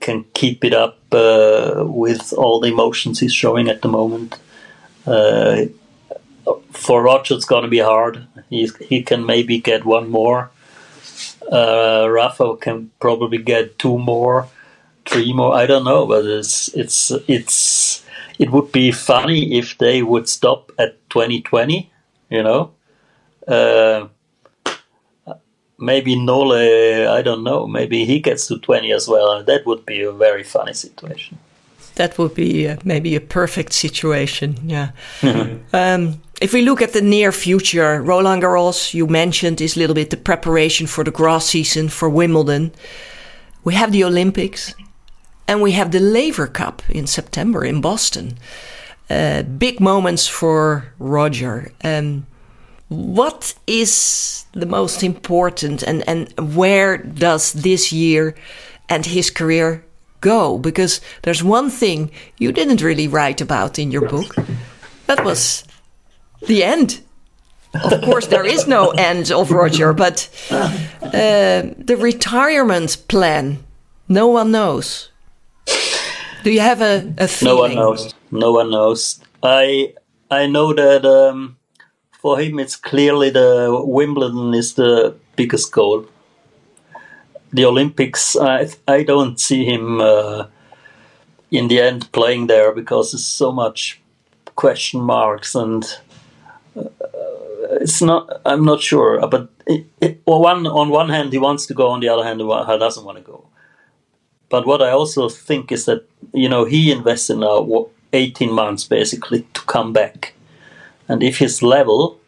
can 0.00 0.24
keep 0.34 0.64
it 0.64 0.74
up 0.74 0.98
uh, 1.12 1.84
with 1.86 2.32
all 2.34 2.60
the 2.60 2.68
emotions 2.68 3.20
he's 3.20 3.32
showing 3.32 3.68
at 3.68 3.80
the 3.82 3.88
moment. 3.88 4.38
Uh, 5.08 5.66
for 6.72 7.02
Roger, 7.02 7.34
it's 7.34 7.46
going 7.46 7.62
to 7.62 7.68
be 7.68 7.78
hard. 7.78 8.26
He's, 8.50 8.76
he 8.76 9.02
can 9.02 9.24
maybe 9.24 9.58
get 9.58 9.84
one 9.84 10.10
more. 10.10 10.50
Uh, 11.50 12.06
Rafa 12.10 12.56
can 12.56 12.90
probably 13.00 13.38
get 13.38 13.78
two 13.78 13.98
more, 13.98 14.48
three 15.06 15.32
more. 15.32 15.54
I 15.54 15.66
don't 15.66 15.84
know, 15.84 16.06
but 16.06 16.26
it's 16.26 16.68
it's 16.74 17.10
it's 17.26 18.04
it 18.38 18.50
would 18.52 18.70
be 18.70 18.92
funny 18.92 19.58
if 19.58 19.78
they 19.78 20.02
would 20.02 20.28
stop 20.28 20.70
at 20.78 20.98
2020. 21.08 21.90
You 22.28 22.42
know, 22.42 22.72
uh, 23.46 24.08
maybe 25.78 26.16
Nole. 26.16 26.52
I 26.52 27.22
don't 27.22 27.44
know. 27.44 27.66
Maybe 27.66 28.04
he 28.04 28.20
gets 28.20 28.46
to 28.48 28.58
20 28.58 28.92
as 28.92 29.08
well. 29.08 29.42
That 29.42 29.64
would 29.64 29.86
be 29.86 30.02
a 30.02 30.12
very 30.12 30.44
funny 30.44 30.74
situation 30.74 31.38
that 31.94 32.18
would 32.18 32.34
be 32.34 32.68
uh, 32.68 32.76
maybe 32.84 33.16
a 33.16 33.20
perfect 33.20 33.72
situation. 33.72 34.56
Yeah. 34.64 34.90
um, 35.72 36.22
if 36.40 36.52
we 36.52 36.62
look 36.62 36.80
at 36.80 36.92
the 36.92 37.02
near 37.02 37.32
future, 37.32 38.00
Roland 38.02 38.42
Garros, 38.42 38.94
you 38.94 39.06
mentioned, 39.06 39.60
is 39.60 39.76
a 39.76 39.80
little 39.80 39.94
bit 39.94 40.10
the 40.10 40.16
preparation 40.16 40.86
for 40.86 41.04
the 41.04 41.10
grass 41.10 41.46
season 41.46 41.88
for 41.88 42.08
Wimbledon. 42.08 42.72
We 43.64 43.74
have 43.74 43.92
the 43.92 44.04
Olympics, 44.04 44.74
and 45.48 45.60
we 45.60 45.72
have 45.72 45.90
the 45.90 46.00
Laver 46.00 46.46
Cup 46.46 46.82
in 46.88 47.06
September 47.06 47.64
in 47.64 47.80
Boston. 47.80 48.38
Uh, 49.10 49.42
big 49.42 49.80
moments 49.80 50.28
for 50.28 50.92
Roger. 50.98 51.72
Um, 51.82 52.26
what 52.88 53.54
is 53.66 54.44
the 54.52 54.66
most 54.66 55.02
important, 55.02 55.82
and, 55.82 56.08
and 56.08 56.32
where 56.54 56.98
does 56.98 57.52
this 57.52 57.92
year 57.92 58.34
and 58.88 59.04
his 59.04 59.30
career 59.30 59.84
go 60.20 60.58
because 60.58 61.00
there's 61.22 61.42
one 61.42 61.70
thing 61.70 62.10
you 62.38 62.52
didn't 62.52 62.82
really 62.82 63.08
write 63.08 63.40
about 63.40 63.78
in 63.78 63.90
your 63.90 64.08
book. 64.08 64.34
That 65.06 65.24
was 65.24 65.64
the 66.46 66.64
end. 66.64 67.00
Of 67.74 68.02
course, 68.02 68.26
there 68.26 68.46
is 68.46 68.66
no 68.66 68.90
end 68.90 69.30
of 69.30 69.50
Roger, 69.50 69.92
but 69.92 70.28
uh, 70.50 71.62
the 71.76 71.96
retirement 71.98 72.96
plan, 73.08 73.58
no 74.08 74.26
one 74.28 74.50
knows. 74.50 75.10
Do 76.44 76.50
you 76.50 76.60
have 76.60 76.80
a, 76.80 77.12
a 77.18 77.28
feeling? 77.28 77.54
No 77.54 77.60
one 77.60 77.74
knows. 77.74 78.14
No 78.30 78.52
one 78.52 78.70
knows. 78.70 79.20
I 79.42 79.92
I 80.30 80.46
know 80.46 80.72
that 80.72 81.04
um, 81.04 81.56
for 82.22 82.38
him, 82.40 82.58
it's 82.58 82.76
clearly 82.76 83.30
the 83.30 83.82
Wimbledon 83.84 84.54
is 84.54 84.74
the 84.74 85.14
biggest 85.36 85.72
goal 85.72 86.06
the 87.52 87.64
Olympics, 87.64 88.36
I 88.36 88.68
I 88.86 89.02
don't 89.02 89.38
see 89.40 89.64
him 89.64 90.00
uh, 90.00 90.46
in 91.50 91.68
the 91.68 91.80
end 91.80 92.10
playing 92.12 92.46
there 92.46 92.72
because 92.72 93.12
there's 93.12 93.24
so 93.24 93.52
much 93.52 94.00
question 94.56 95.00
marks 95.00 95.54
and 95.54 95.84
uh, 96.76 96.88
it's 97.80 98.02
not. 98.02 98.40
I'm 98.44 98.64
not 98.64 98.80
sure, 98.80 99.26
but 99.28 99.48
it, 99.66 99.86
it, 100.00 100.20
one 100.24 100.66
on 100.66 100.90
one 100.90 101.08
hand 101.08 101.32
he 101.32 101.38
wants 101.38 101.66
to 101.66 101.74
go, 101.74 101.88
on 101.88 102.00
the 102.00 102.08
other 102.08 102.24
hand 102.24 102.40
he 102.40 102.46
doesn't 102.78 103.04
want 103.04 103.18
to 103.18 103.24
go. 103.24 103.44
But 104.48 104.66
what 104.66 104.82
I 104.82 104.90
also 104.90 105.28
think 105.28 105.72
is 105.72 105.84
that 105.84 106.04
you 106.32 106.48
know 106.48 106.64
he 106.64 106.90
invested 106.90 107.36
now 107.36 107.88
18 108.12 108.52
months 108.52 108.84
basically 108.84 109.46
to 109.54 109.60
come 109.62 109.92
back, 109.92 110.34
and 111.08 111.22
if 111.22 111.38
his 111.38 111.62
level 111.62 112.18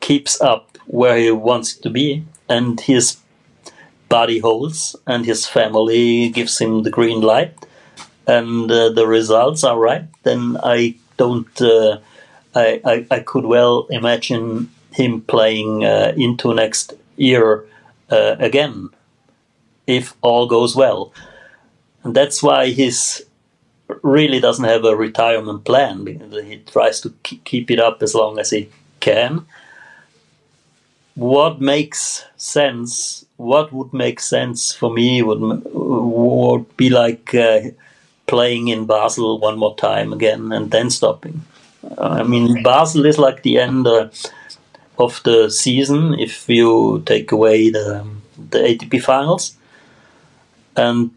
keeps 0.00 0.40
up 0.40 0.78
where 0.86 1.16
he 1.16 1.30
wants 1.30 1.74
to 1.74 1.90
be, 1.90 2.24
and 2.48 2.80
his 2.80 3.18
body 4.08 4.38
holds 4.38 4.96
and 5.06 5.26
his 5.26 5.46
family 5.46 6.28
gives 6.28 6.58
him 6.58 6.82
the 6.82 6.90
green 6.90 7.20
light 7.20 7.66
and 8.26 8.70
uh, 8.70 8.90
the 8.90 9.06
results 9.06 9.64
are 9.64 9.78
right, 9.78 10.04
then 10.24 10.56
I 10.62 10.96
don't. 11.16 11.60
Uh, 11.60 11.98
I, 12.54 12.80
I, 12.84 13.06
I 13.10 13.20
could 13.20 13.44
well 13.44 13.86
imagine 13.90 14.70
him 14.92 15.20
playing 15.20 15.84
uh, 15.84 16.12
into 16.16 16.54
next 16.54 16.94
year 17.16 17.66
uh, 18.10 18.36
again 18.38 18.90
if 19.86 20.14
all 20.20 20.46
goes 20.46 20.74
well, 20.74 21.12
and 22.02 22.14
that's 22.14 22.42
why 22.42 22.66
he's 22.66 23.22
really 24.02 24.40
doesn't 24.40 24.64
have 24.64 24.84
a 24.84 24.96
retirement 24.96 25.64
plan. 25.64 26.06
He 26.44 26.56
tries 26.66 27.00
to 27.02 27.10
keep 27.22 27.70
it 27.70 27.78
up 27.78 28.02
as 28.02 28.14
long 28.14 28.38
as 28.38 28.50
he 28.50 28.68
can. 28.98 29.46
What 31.16 31.60
makes 31.60 32.24
sense? 32.36 33.24
What 33.38 33.72
would 33.72 33.92
make 33.92 34.20
sense 34.20 34.72
for 34.72 34.92
me 34.92 35.22
would 35.22 35.40
would 35.72 36.76
be 36.76 36.90
like 36.90 37.34
uh, 37.34 37.60
playing 38.26 38.68
in 38.68 38.86
Basel 38.86 39.38
one 39.38 39.58
more 39.58 39.74
time 39.76 40.12
again 40.12 40.52
and 40.52 40.70
then 40.70 40.90
stopping. 40.90 41.42
I 41.98 42.22
mean, 42.22 42.62
Basel 42.62 43.06
is 43.06 43.18
like 43.18 43.42
the 43.42 43.58
end 43.58 43.86
uh, 43.86 44.10
of 44.98 45.22
the 45.24 45.50
season 45.50 46.18
if 46.18 46.48
you 46.48 47.02
take 47.06 47.32
away 47.32 47.70
the 47.70 48.04
the 48.50 48.58
ATP 48.58 49.00
finals, 49.02 49.56
and 50.76 51.10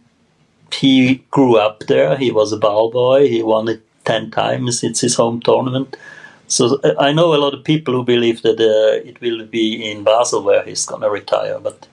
he 0.71 1.23
grew 1.31 1.57
up 1.57 1.81
there. 1.88 2.15
He 2.17 2.31
was 2.31 2.53
a 2.53 2.57
ball 2.57 2.89
boy. 2.91 3.27
He 3.27 3.43
won 3.43 3.67
it 3.67 3.81
ten 4.05 4.31
times. 4.31 4.83
It's 4.83 5.01
his 5.01 5.15
home 5.15 5.41
tournament. 5.41 5.97
So 6.49 6.79
uh, 6.83 6.95
I 6.99 7.13
know 7.13 7.33
a 7.33 7.38
lot 7.38 7.53
of 7.53 7.63
people 7.63 7.93
who 7.93 8.03
believe 8.03 8.41
that 8.41 8.59
uh, 8.59 9.07
it 9.07 9.21
will 9.21 9.45
be 9.45 9.89
in 9.89 10.03
Basel 10.03 10.43
where 10.43 10.63
he's 10.63 10.85
gonna 10.85 11.09
retire, 11.09 11.59
but 11.59 11.88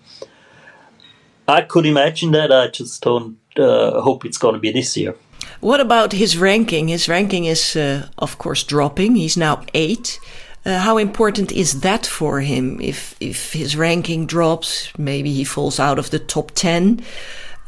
I 1.46 1.60
could 1.60 1.86
imagine 1.86 2.32
that. 2.32 2.50
I 2.50 2.68
just 2.68 3.02
don't 3.02 3.36
uh, 3.58 4.00
hope 4.00 4.24
it's 4.24 4.38
gonna 4.38 4.58
be 4.58 4.72
this 4.72 4.96
year. 4.96 5.14
What 5.60 5.80
about 5.80 6.12
his 6.12 6.36
ranking? 6.36 6.88
His 6.88 7.08
ranking 7.08 7.44
is, 7.44 7.76
uh, 7.76 8.08
of 8.18 8.38
course, 8.38 8.64
dropping. 8.64 9.16
He's 9.16 9.36
now 9.36 9.62
eight. 9.74 10.18
Uh, 10.64 10.78
how 10.78 10.98
important 10.98 11.52
is 11.52 11.80
that 11.80 12.06
for 12.06 12.40
him? 12.40 12.80
If 12.80 13.14
if 13.20 13.52
his 13.52 13.76
ranking 13.76 14.26
drops, 14.26 14.90
maybe 14.98 15.32
he 15.32 15.44
falls 15.44 15.78
out 15.78 15.98
of 15.98 16.10
the 16.10 16.18
top 16.18 16.50
ten. 16.54 17.00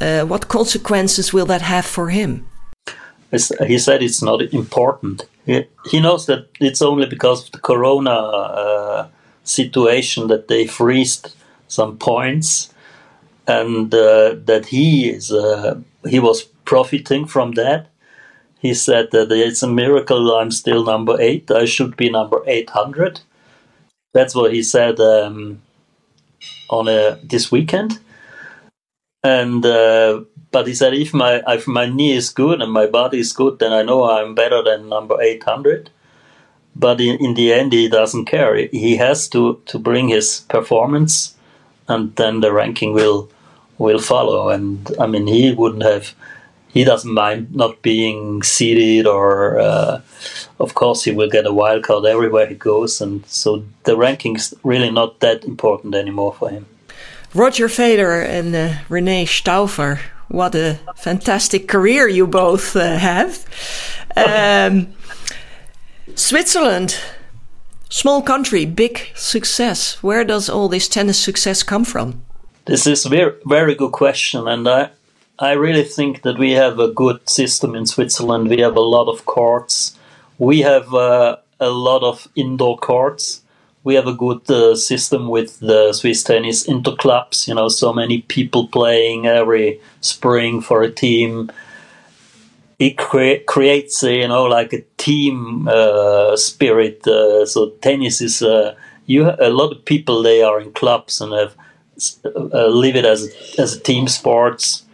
Uh, 0.00 0.22
what 0.22 0.48
consequences 0.48 1.32
will 1.32 1.46
that 1.46 1.62
have 1.62 1.86
for 1.86 2.08
him? 2.08 2.46
He 3.30 3.78
said 3.78 4.02
it's 4.02 4.22
not 4.22 4.40
important. 4.52 5.26
He, 5.48 6.00
knows 6.00 6.26
that 6.26 6.48
it's 6.60 6.82
only 6.82 7.06
because 7.06 7.46
of 7.46 7.52
the 7.52 7.58
corona 7.58 8.10
uh, 8.10 9.08
situation 9.44 10.28
that 10.28 10.48
they 10.48 10.66
freezed 10.66 11.34
some 11.68 11.96
points, 11.96 12.72
and 13.46 13.92
uh, 13.94 14.34
that 14.44 14.66
he 14.66 15.08
is 15.08 15.32
uh, 15.32 15.80
he 16.06 16.20
was 16.20 16.42
profiting 16.66 17.26
from 17.26 17.52
that. 17.52 17.86
He 18.60 18.74
said 18.74 19.10
that 19.12 19.32
it's 19.32 19.62
a 19.62 19.68
miracle 19.68 20.36
I'm 20.36 20.50
still 20.50 20.84
number 20.84 21.18
eight. 21.18 21.50
I 21.50 21.64
should 21.64 21.96
be 21.96 22.10
number 22.10 22.42
800. 22.46 23.20
That's 24.12 24.34
what 24.34 24.52
he 24.52 24.62
said 24.62 24.98
um, 25.00 25.62
on 26.68 26.88
a, 26.88 27.18
this 27.22 27.52
weekend. 27.52 28.00
And 29.22 29.64
uh, 29.64 30.22
but 30.50 30.66
he 30.66 30.74
said 30.74 30.94
if 30.94 31.12
my 31.12 31.42
if 31.48 31.66
my 31.66 31.86
knee 31.86 32.12
is 32.12 32.30
good 32.30 32.62
and 32.62 32.72
my 32.72 32.86
body 32.86 33.20
is 33.20 33.32
good, 33.32 33.58
then 33.58 33.72
I 33.72 33.82
know 33.82 34.04
I'm 34.04 34.34
better 34.34 34.62
than 34.62 34.88
number 34.88 35.20
800. 35.20 35.90
But 36.76 37.00
in, 37.00 37.16
in 37.16 37.34
the 37.34 37.52
end, 37.52 37.72
he 37.72 37.88
doesn't 37.88 38.26
care. 38.26 38.54
He 38.54 38.96
has 38.96 39.28
to, 39.30 39.60
to 39.66 39.78
bring 39.80 40.08
his 40.08 40.40
performance, 40.48 41.34
and 41.88 42.14
then 42.16 42.40
the 42.40 42.52
ranking 42.52 42.92
will 42.92 43.30
will 43.78 43.98
follow. 43.98 44.50
And 44.50 44.90
I 45.00 45.06
mean, 45.06 45.26
he 45.26 45.52
wouldn't 45.52 45.82
have 45.82 46.14
he 46.68 46.84
doesn't 46.84 47.12
mind 47.12 47.54
not 47.54 47.82
being 47.82 48.42
seeded, 48.42 49.06
or 49.06 49.58
uh, 49.58 50.02
of 50.60 50.74
course 50.74 51.04
he 51.04 51.12
will 51.12 51.28
get 51.28 51.46
a 51.46 51.52
wild 51.52 51.82
card 51.84 52.04
everywhere 52.04 52.46
he 52.46 52.54
goes 52.54 53.00
and 53.00 53.24
so 53.26 53.64
the 53.84 53.96
ranking's 53.96 54.54
really 54.62 54.90
not 54.90 55.20
that 55.20 55.44
important 55.44 55.94
anymore 55.94 56.34
for 56.34 56.50
him 56.50 56.66
roger 57.34 57.68
federer 57.68 58.24
and 58.24 58.54
uh, 58.54 58.74
René 58.88 59.26
Stauffer 59.26 60.00
what 60.28 60.54
a 60.54 60.78
fantastic 60.96 61.68
career 61.68 62.08
you 62.08 62.26
both 62.26 62.76
uh, 62.76 62.96
have 62.96 63.44
um, 64.16 64.88
switzerland 66.14 66.98
small 67.88 68.22
country 68.22 68.64
big 68.64 69.08
success 69.14 70.02
where 70.02 70.24
does 70.24 70.48
all 70.48 70.68
this 70.68 70.88
tennis 70.88 71.18
success 71.18 71.62
come 71.62 71.84
from 71.84 72.22
this 72.66 72.86
is 72.86 73.06
a 73.06 73.08
very, 73.08 73.32
very 73.46 73.74
good 73.74 73.92
question 73.92 74.46
and 74.46 74.68
i 74.68 74.90
I 75.40 75.52
really 75.52 75.84
think 75.84 76.22
that 76.22 76.38
we 76.38 76.52
have 76.52 76.80
a 76.80 76.88
good 76.88 77.28
system 77.28 77.76
in 77.76 77.86
Switzerland. 77.86 78.48
We 78.48 78.58
have 78.58 78.76
a 78.76 78.80
lot 78.80 79.08
of 79.08 79.24
courts. 79.24 79.96
We 80.38 80.62
have 80.62 80.92
uh, 80.92 81.36
a 81.60 81.70
lot 81.70 82.02
of 82.02 82.26
indoor 82.34 82.76
courts. 82.76 83.42
We 83.84 83.94
have 83.94 84.06
a 84.06 84.12
good 84.12 84.50
uh, 84.50 84.74
system 84.74 85.28
with 85.28 85.60
the 85.60 85.92
Swiss 85.92 86.22
tennis 86.22 86.66
interclubs. 86.66 87.48
You 87.48 87.54
know, 87.54 87.68
so 87.68 87.92
many 87.92 88.22
people 88.22 88.68
playing 88.68 89.26
every 89.26 89.80
spring 90.00 90.60
for 90.60 90.82
a 90.82 90.90
team. 90.90 91.50
It 92.78 92.96
cre- 92.96 93.44
creates, 93.46 94.02
a, 94.02 94.14
you 94.14 94.28
know, 94.28 94.44
like 94.44 94.72
a 94.72 94.82
team 94.98 95.68
uh, 95.68 96.36
spirit. 96.36 97.06
Uh, 97.06 97.46
so 97.46 97.70
tennis 97.80 98.20
is 98.20 98.42
uh, 98.42 98.74
you. 99.06 99.30
A 99.38 99.50
lot 99.50 99.72
of 99.72 99.84
people 99.84 100.22
they 100.22 100.42
are 100.42 100.60
in 100.60 100.72
clubs 100.72 101.20
and 101.20 101.32
have 101.32 101.56
uh, 102.24 102.66
live 102.66 102.96
it 102.96 103.04
as 103.04 103.32
as 103.58 103.76
a 103.76 103.80
team 103.80 104.06
sports 104.06 104.84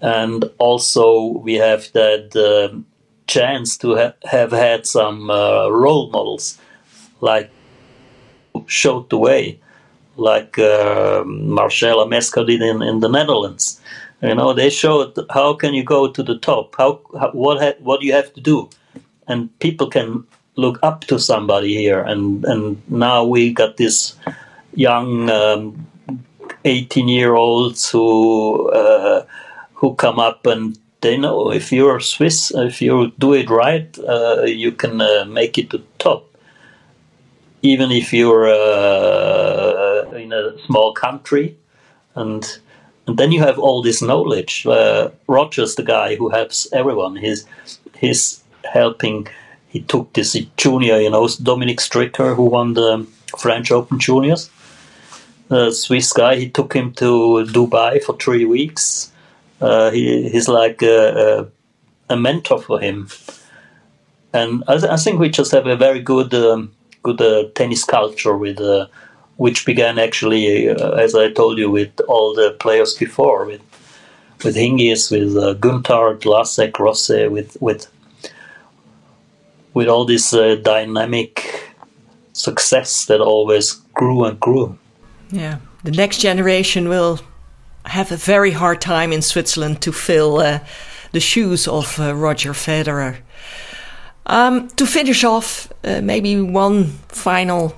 and 0.00 0.44
also 0.58 1.22
we 1.22 1.54
have 1.54 1.90
that 1.92 2.34
uh, 2.36 2.76
chance 3.26 3.76
to 3.76 3.96
ha- 3.96 4.14
have 4.24 4.52
had 4.52 4.86
some 4.86 5.30
uh, 5.30 5.68
role 5.68 6.10
models 6.10 6.58
like 7.20 7.50
showed 8.66 9.10
the 9.10 9.18
way 9.18 9.58
like 10.16 10.58
uh, 10.58 11.24
Marcella 11.24 12.06
Mesker 12.06 12.46
did 12.46 12.62
in, 12.62 12.82
in 12.82 13.00
the 13.00 13.08
Netherlands. 13.08 13.80
You 14.22 14.34
know 14.34 14.52
they 14.52 14.68
showed 14.68 15.18
how 15.30 15.54
can 15.54 15.72
you 15.72 15.82
go 15.82 16.10
to 16.10 16.22
the 16.22 16.38
top? 16.38 16.76
How, 16.76 17.00
how 17.18 17.30
what 17.30 17.62
ha- 17.62 17.80
what 17.80 18.02
you 18.02 18.12
have 18.12 18.32
to 18.34 18.40
do? 18.40 18.68
And 19.26 19.48
people 19.60 19.88
can 19.88 20.24
look 20.56 20.78
up 20.82 21.02
to 21.06 21.18
somebody 21.18 21.74
here. 21.74 22.00
And 22.02 22.44
and 22.44 22.82
now 22.90 23.24
we 23.24 23.52
got 23.52 23.78
this 23.78 24.14
young 24.74 25.30
um, 25.30 25.86
18 26.64 27.08
year 27.08 27.34
olds 27.34 27.90
who 27.90 28.68
uh, 28.70 29.24
who 29.72 29.94
come 29.94 30.18
up 30.18 30.46
and 30.46 30.78
they 31.00 31.16
know 31.16 31.50
if 31.50 31.72
you're 31.72 31.98
Swiss, 31.98 32.52
if 32.54 32.82
you 32.82 33.12
do 33.18 33.32
it 33.32 33.48
right, 33.48 33.98
uh, 34.00 34.42
you 34.42 34.70
can 34.70 35.00
uh, 35.00 35.24
make 35.24 35.56
it 35.56 35.70
to 35.70 35.82
top. 35.98 36.29
Even 37.62 37.90
if 37.90 38.12
you're 38.12 38.48
uh, 38.48 40.10
in 40.12 40.32
a 40.32 40.58
small 40.66 40.92
country, 40.92 41.56
and 42.14 42.58
and 43.06 43.18
then 43.18 43.32
you 43.32 43.40
have 43.40 43.58
all 43.58 43.82
this 43.82 44.00
knowledge. 44.00 44.66
Uh, 44.66 45.10
Roger's 45.26 45.74
the 45.74 45.82
guy 45.82 46.16
who 46.16 46.30
helps 46.30 46.72
everyone. 46.72 47.16
He's 47.16 47.44
he's 47.98 48.42
helping. 48.64 49.28
He 49.68 49.82
took 49.82 50.12
this 50.14 50.36
junior, 50.56 50.98
you 50.98 51.10
know, 51.10 51.28
Dominic 51.42 51.78
Stricker, 51.78 52.34
who 52.34 52.44
won 52.44 52.74
the 52.74 53.06
French 53.38 53.70
Open 53.70 54.00
Juniors. 54.00 54.50
The 55.48 55.70
Swiss 55.70 56.12
guy. 56.12 56.36
He 56.36 56.48
took 56.48 56.72
him 56.72 56.92
to 56.94 57.44
Dubai 57.46 58.02
for 58.02 58.16
three 58.16 58.44
weeks 58.44 59.10
uh, 59.60 59.90
he, 59.90 60.28
he's 60.28 60.48
like 60.48 60.82
a, 60.82 61.48
a, 62.08 62.14
a, 62.14 62.16
mentor 62.16 62.60
for 62.60 62.80
him. 62.80 63.08
And 64.32 64.64
I, 64.66 64.94
I, 64.94 64.96
think 64.96 65.20
we 65.20 65.28
just 65.28 65.52
have 65.52 65.66
a 65.66 65.76
very 65.76 66.00
good 66.00 66.32
um, 66.34 66.72
good 67.02 67.20
uh, 67.20 67.48
tennis 67.54 67.84
culture 67.84 68.36
with 68.36 68.60
uh, 68.60 68.86
which 69.40 69.64
began 69.64 69.98
actually, 69.98 70.68
uh, 70.68 70.90
as 70.90 71.14
I 71.14 71.30
told 71.30 71.56
you, 71.56 71.70
with 71.70 71.98
all 72.08 72.34
the 72.34 72.54
players 72.60 72.92
before, 72.92 73.46
with 73.46 73.62
with 74.44 74.54
Hingis, 74.54 75.10
with 75.10 75.34
uh, 75.34 75.54
Günthardt, 75.54 76.20
Hlasek, 76.20 76.78
Rosset, 76.78 77.30
with 77.30 77.56
with 77.60 77.86
with 79.72 79.88
all 79.88 80.04
this 80.04 80.34
uh, 80.34 80.56
dynamic 80.56 81.72
success 82.34 83.06
that 83.06 83.20
always 83.20 83.72
grew 83.94 84.24
and 84.24 84.38
grew. 84.38 84.76
Yeah, 85.30 85.58
the 85.84 85.92
next 85.92 86.18
generation 86.18 86.88
will 86.88 87.20
have 87.86 88.12
a 88.12 88.16
very 88.16 88.50
hard 88.50 88.82
time 88.82 89.10
in 89.10 89.22
Switzerland 89.22 89.80
to 89.82 89.92
fill 89.92 90.38
uh, 90.38 90.58
the 91.12 91.20
shoes 91.20 91.66
of 91.66 91.98
Roger 91.98 92.52
Federer. 92.52 93.16
Um, 94.26 94.68
to 94.76 94.86
finish 94.86 95.24
off, 95.24 95.72
uh, 95.84 96.00
maybe 96.02 96.40
one 96.40 96.84
final 97.08 97.74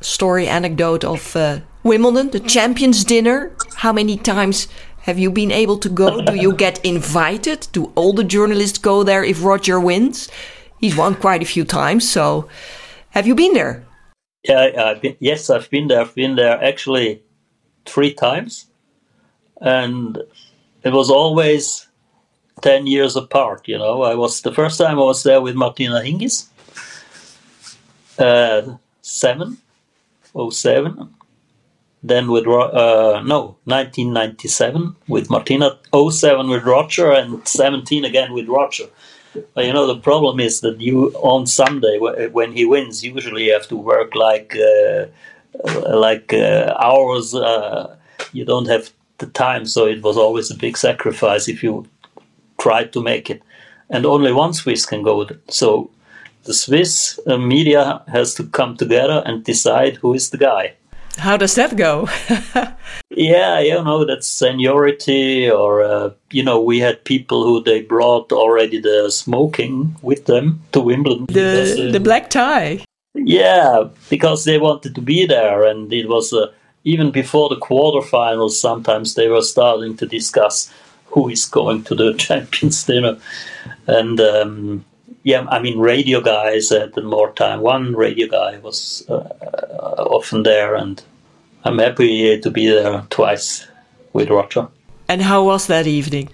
story 0.00 0.46
anecdote 0.46 1.04
of 1.04 1.36
uh, 1.36 1.60
Wimbledon, 1.82 2.30
the 2.30 2.40
Champions 2.40 3.04
Dinner. 3.04 3.50
How 3.76 3.92
many 3.92 4.16
times 4.16 4.68
have 5.02 5.18
you 5.18 5.30
been 5.30 5.50
able 5.50 5.78
to 5.78 5.88
go? 5.88 6.22
Do 6.22 6.36
you 6.36 6.54
get 6.54 6.84
invited? 6.84 7.66
Do 7.72 7.92
all 7.94 8.12
the 8.12 8.24
journalists 8.24 8.78
go 8.78 9.02
there 9.02 9.24
if 9.24 9.42
Roger 9.42 9.80
wins? 9.80 10.28
He's 10.80 10.96
won 10.96 11.14
quite 11.14 11.42
a 11.42 11.46
few 11.46 11.64
times, 11.64 12.10
so 12.10 12.48
have 13.10 13.26
you 13.26 13.34
been 13.34 13.52
there? 13.52 13.84
Yeah, 14.44 14.70
I've 14.76 15.02
been, 15.02 15.16
yes, 15.20 15.50
I've 15.50 15.70
been 15.70 15.88
there. 15.88 16.00
I've 16.00 16.14
been 16.14 16.36
there 16.36 16.62
actually 16.62 17.22
three 17.84 18.12
times 18.12 18.66
and 19.60 20.18
it 20.82 20.92
was 20.92 21.10
always 21.10 21.86
10 22.62 22.86
years 22.86 23.16
apart 23.16 23.68
you 23.68 23.78
know. 23.78 24.02
I 24.02 24.14
was 24.14 24.40
the 24.42 24.52
first 24.52 24.78
time 24.78 24.98
i 24.98 25.02
was 25.02 25.22
there 25.22 25.40
with 25.40 25.54
martina 25.54 26.00
hingis 26.00 26.46
uh, 28.18 28.76
7 29.02 29.58
07 30.50 31.14
then 32.02 32.30
with 32.30 32.46
uh, 32.46 33.22
no 33.24 33.56
1997 33.64 34.96
with 35.08 35.30
martina 35.30 35.78
07 35.94 36.48
with 36.48 36.64
roger 36.64 37.12
and 37.12 37.46
17 37.46 38.04
again 38.04 38.32
with 38.32 38.48
roger. 38.48 38.86
But 39.54 39.66
you 39.66 39.72
know 39.72 39.86
the 39.86 40.00
problem 40.00 40.40
is 40.40 40.60
that 40.60 40.80
you 40.80 41.10
on 41.14 41.46
sunday 41.46 41.98
when 41.98 42.52
he 42.52 42.64
wins 42.64 43.02
usually 43.02 43.44
you 43.46 43.52
have 43.52 43.68
to 43.68 43.76
work 43.76 44.14
like 44.14 44.56
uh, 44.56 45.06
like 45.88 46.32
uh, 46.32 46.74
hours 46.78 47.34
uh, 47.34 47.96
you 48.32 48.44
don't 48.44 48.68
have 48.68 48.90
the 49.18 49.26
time. 49.26 49.64
So 49.66 49.86
it 49.86 50.02
was 50.02 50.16
always 50.16 50.50
a 50.50 50.56
big 50.56 50.76
sacrifice 50.76 51.48
if 51.48 51.62
you 51.62 51.86
tried 52.58 52.92
to 52.92 53.02
make 53.02 53.30
it. 53.30 53.42
And 53.90 54.06
only 54.06 54.32
one 54.32 54.54
swiss 54.54 54.86
can 54.86 55.02
go 55.02 55.28
so 55.48 55.90
the 56.44 56.54
swiss 56.54 57.20
uh, 57.26 57.36
media 57.36 58.02
has 58.08 58.34
to 58.34 58.44
come 58.44 58.76
together 58.76 59.22
and 59.24 59.44
decide 59.44 59.96
who 59.96 60.14
is 60.14 60.30
the 60.30 60.38
guy. 60.38 60.74
How 61.18 61.36
does 61.36 61.54
that 61.54 61.76
go? 61.76 62.08
Yeah 63.14 63.60
you 63.60 63.74
know 63.74 64.04
that 64.06 64.24
seniority 64.24 65.50
or 65.50 65.82
uh, 65.82 66.10
you 66.30 66.42
know 66.42 66.60
we 66.60 66.80
had 66.80 67.04
people 67.04 67.44
who 67.44 67.62
they 67.62 67.82
brought 67.82 68.32
already 68.32 68.80
the 68.80 69.10
smoking 69.10 69.96
with 70.02 70.24
them 70.24 70.62
to 70.72 70.80
wimbledon. 70.80 71.26
The, 71.26 71.32
because, 71.32 71.78
uh, 71.78 71.92
the 71.92 72.00
black 72.00 72.30
tie. 72.30 72.84
Yeah 73.14 73.90
because 74.08 74.44
they 74.44 74.58
wanted 74.58 74.94
to 74.94 75.02
be 75.02 75.26
there 75.26 75.64
and 75.64 75.92
it 75.92 76.08
was 76.08 76.32
uh, 76.32 76.46
even 76.84 77.10
before 77.10 77.50
the 77.50 77.60
quarterfinals 77.60 78.52
sometimes 78.52 79.14
they 79.14 79.28
were 79.28 79.42
starting 79.42 79.96
to 79.98 80.06
discuss 80.06 80.72
who 81.12 81.28
is 81.28 81.44
going 81.44 81.84
to 81.84 81.94
the 81.94 82.14
champions 82.18 82.84
dinner 82.84 83.16
and 83.86 84.20
um, 84.20 84.84
yeah 85.22 85.46
i 85.50 85.58
mean 85.58 85.78
radio 85.78 86.20
guys 86.20 86.70
had 86.70 86.96
more 87.02 87.32
time. 87.32 87.60
One 87.60 87.94
radio 87.94 88.26
guy 88.26 88.58
was 88.58 89.04
uh, 89.08 89.28
often 90.16 90.42
there 90.42 90.74
and 90.74 91.02
i'm 91.64 91.78
happy 91.78 92.40
to 92.40 92.50
be 92.50 92.66
there 92.66 93.06
twice 93.10 93.66
with 94.12 94.30
roger. 94.30 94.68
And 95.08 95.22
how 95.22 95.44
was 95.44 95.66
that 95.66 95.86
evening? 95.86 96.28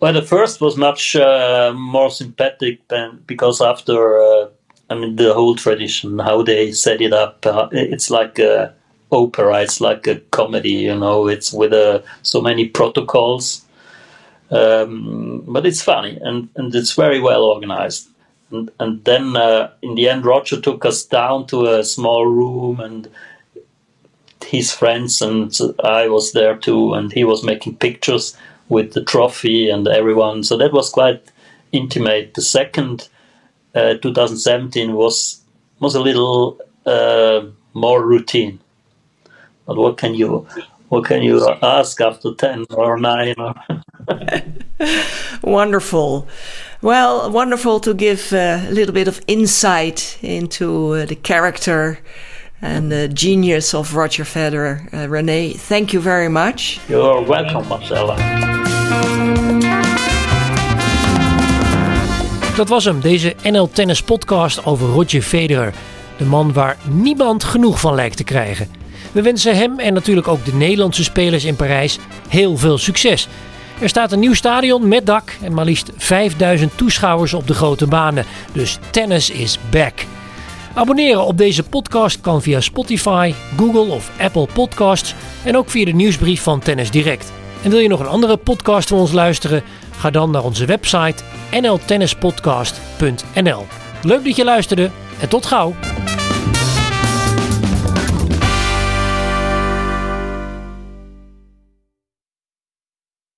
Well 0.00 0.12
the 0.12 0.22
first 0.22 0.60
was 0.60 0.76
much 0.76 1.16
uh, 1.16 1.72
more 1.74 2.10
sympathetic 2.10 2.86
than 2.88 3.22
because 3.26 3.60
after 3.60 4.20
uh, 4.20 4.48
i 4.90 4.94
mean 4.94 5.16
the 5.16 5.32
whole 5.34 5.56
tradition 5.56 6.18
how 6.18 6.42
they 6.42 6.72
set 6.72 7.00
it 7.00 7.12
up 7.12 7.46
uh, 7.46 7.68
it's 7.72 8.10
like 8.10 8.38
a 8.38 8.74
opera. 9.12 9.62
It's 9.62 9.80
like 9.80 10.06
a 10.06 10.16
comedy 10.30 10.72
you 10.72 10.98
know. 10.98 11.28
It's 11.28 11.52
with 11.52 11.72
uh, 11.72 12.00
so 12.22 12.40
many 12.40 12.68
protocols 12.68 13.65
um, 14.50 15.42
but 15.46 15.66
it's 15.66 15.82
funny 15.82 16.18
and, 16.22 16.48
and 16.56 16.74
it's 16.74 16.92
very 16.92 17.20
well 17.20 17.44
organized. 17.44 18.08
And, 18.50 18.70
and 18.78 19.04
then 19.04 19.36
uh, 19.36 19.72
in 19.82 19.96
the 19.96 20.08
end 20.08 20.24
roger 20.24 20.60
took 20.60 20.84
us 20.84 21.04
down 21.04 21.46
to 21.48 21.66
a 21.66 21.84
small 21.84 22.26
room 22.26 22.80
and 22.80 23.08
his 24.44 24.72
friends 24.72 25.20
and 25.20 25.52
i 25.82 26.06
was 26.06 26.30
there 26.30 26.56
too 26.56 26.94
and 26.94 27.12
he 27.12 27.24
was 27.24 27.42
making 27.42 27.74
pictures 27.74 28.36
with 28.68 28.92
the 28.92 29.04
trophy 29.04 29.70
and 29.70 29.86
everyone. 29.86 30.42
So 30.42 30.56
that 30.58 30.72
was 30.72 30.90
quite 30.90 31.30
intimate. 31.72 32.34
The 32.34 32.42
second 32.42 33.08
uh, 33.74 33.94
2017 33.94 34.92
was 34.94 35.40
was 35.80 35.94
a 35.94 36.00
little 36.00 36.58
uh, 36.84 37.46
more 37.74 38.04
routine. 38.04 38.60
But 39.66 39.76
what 39.76 39.98
can 39.98 40.14
you 40.14 40.46
what 40.88 41.04
can 41.04 41.22
you 41.22 41.48
ask 41.62 42.00
after 42.00 42.34
10 42.34 42.66
or 42.70 42.98
9 42.98 43.34
wonderful 45.42 46.26
well 46.80 47.30
wonderful 47.30 47.80
to 47.80 47.94
give 47.94 48.32
a 48.32 48.68
little 48.70 48.92
bit 48.92 49.08
of 49.08 49.20
insight 49.26 50.18
into 50.22 50.94
uh, 50.94 51.06
the 51.06 51.16
character 51.16 51.98
and 52.62 52.90
the 52.90 53.08
genius 53.12 53.74
of 53.74 53.94
Roger 53.94 54.24
Federer. 54.24 54.88
Uh, 54.92 55.06
René, 55.08 55.54
thank 55.56 55.92
you 55.92 56.02
very 56.02 56.28
much. 56.28 56.78
You're 56.88 57.22
welcome, 57.26 57.68
Marcella. 57.68 58.16
Dat 62.56 62.68
was 62.68 62.84
hem, 62.84 63.00
deze 63.00 63.34
NL 63.42 63.68
Tennis 63.68 64.02
podcast 64.02 64.64
over 64.64 64.88
Roger 64.88 65.22
Federer. 65.22 65.72
De 66.16 66.24
man 66.24 66.52
waar 66.52 66.76
niemand 66.88 67.44
genoeg 67.44 67.80
van 67.80 67.94
lijkt 67.94 68.16
te 68.16 68.24
krijgen. 68.24 68.68
We 69.12 69.22
wensen 69.22 69.56
hem 69.56 69.78
en 69.78 69.94
natuurlijk 69.94 70.28
ook 70.28 70.44
de 70.44 70.54
Nederlandse 70.54 71.04
spelers 71.04 71.44
in 71.44 71.56
Parijs 71.56 71.98
heel 72.28 72.56
veel 72.56 72.78
succes. 72.78 73.28
Er 73.80 73.88
staat 73.88 74.12
een 74.12 74.18
nieuw 74.18 74.34
stadion 74.34 74.88
met 74.88 75.06
dak 75.06 75.36
en 75.42 75.54
maar 75.54 75.64
liefst 75.64 75.90
5000 75.96 76.76
toeschouwers 76.76 77.34
op 77.34 77.46
de 77.46 77.54
grote 77.54 77.86
banen. 77.86 78.24
Dus 78.52 78.78
tennis 78.90 79.30
is 79.30 79.58
back. 79.70 80.04
Abonneren 80.74 81.24
op 81.24 81.38
deze 81.38 81.62
podcast 81.62 82.20
kan 82.20 82.42
via 82.42 82.60
Spotify, 82.60 83.34
Google 83.56 83.94
of 83.94 84.10
Apple 84.20 84.48
Podcasts 84.52 85.14
en 85.44 85.56
ook 85.56 85.70
via 85.70 85.84
de 85.84 85.92
nieuwsbrief 85.92 86.42
van 86.42 86.60
Tennis 86.60 86.90
Direct. 86.90 87.32
En 87.62 87.70
wil 87.70 87.78
je 87.78 87.88
nog 87.88 88.00
een 88.00 88.06
andere 88.06 88.36
podcast 88.36 88.88
van 88.88 88.98
ons 88.98 89.12
luisteren? 89.12 89.62
Ga 89.98 90.10
dan 90.10 90.30
naar 90.30 90.44
onze 90.44 90.64
website 90.64 91.22
nltennispodcast.nl. 91.60 93.66
Leuk 94.02 94.24
dat 94.24 94.36
je 94.36 94.44
luisterde 94.44 94.90
en 95.20 95.28
tot 95.28 95.46
gauw! 95.46 95.74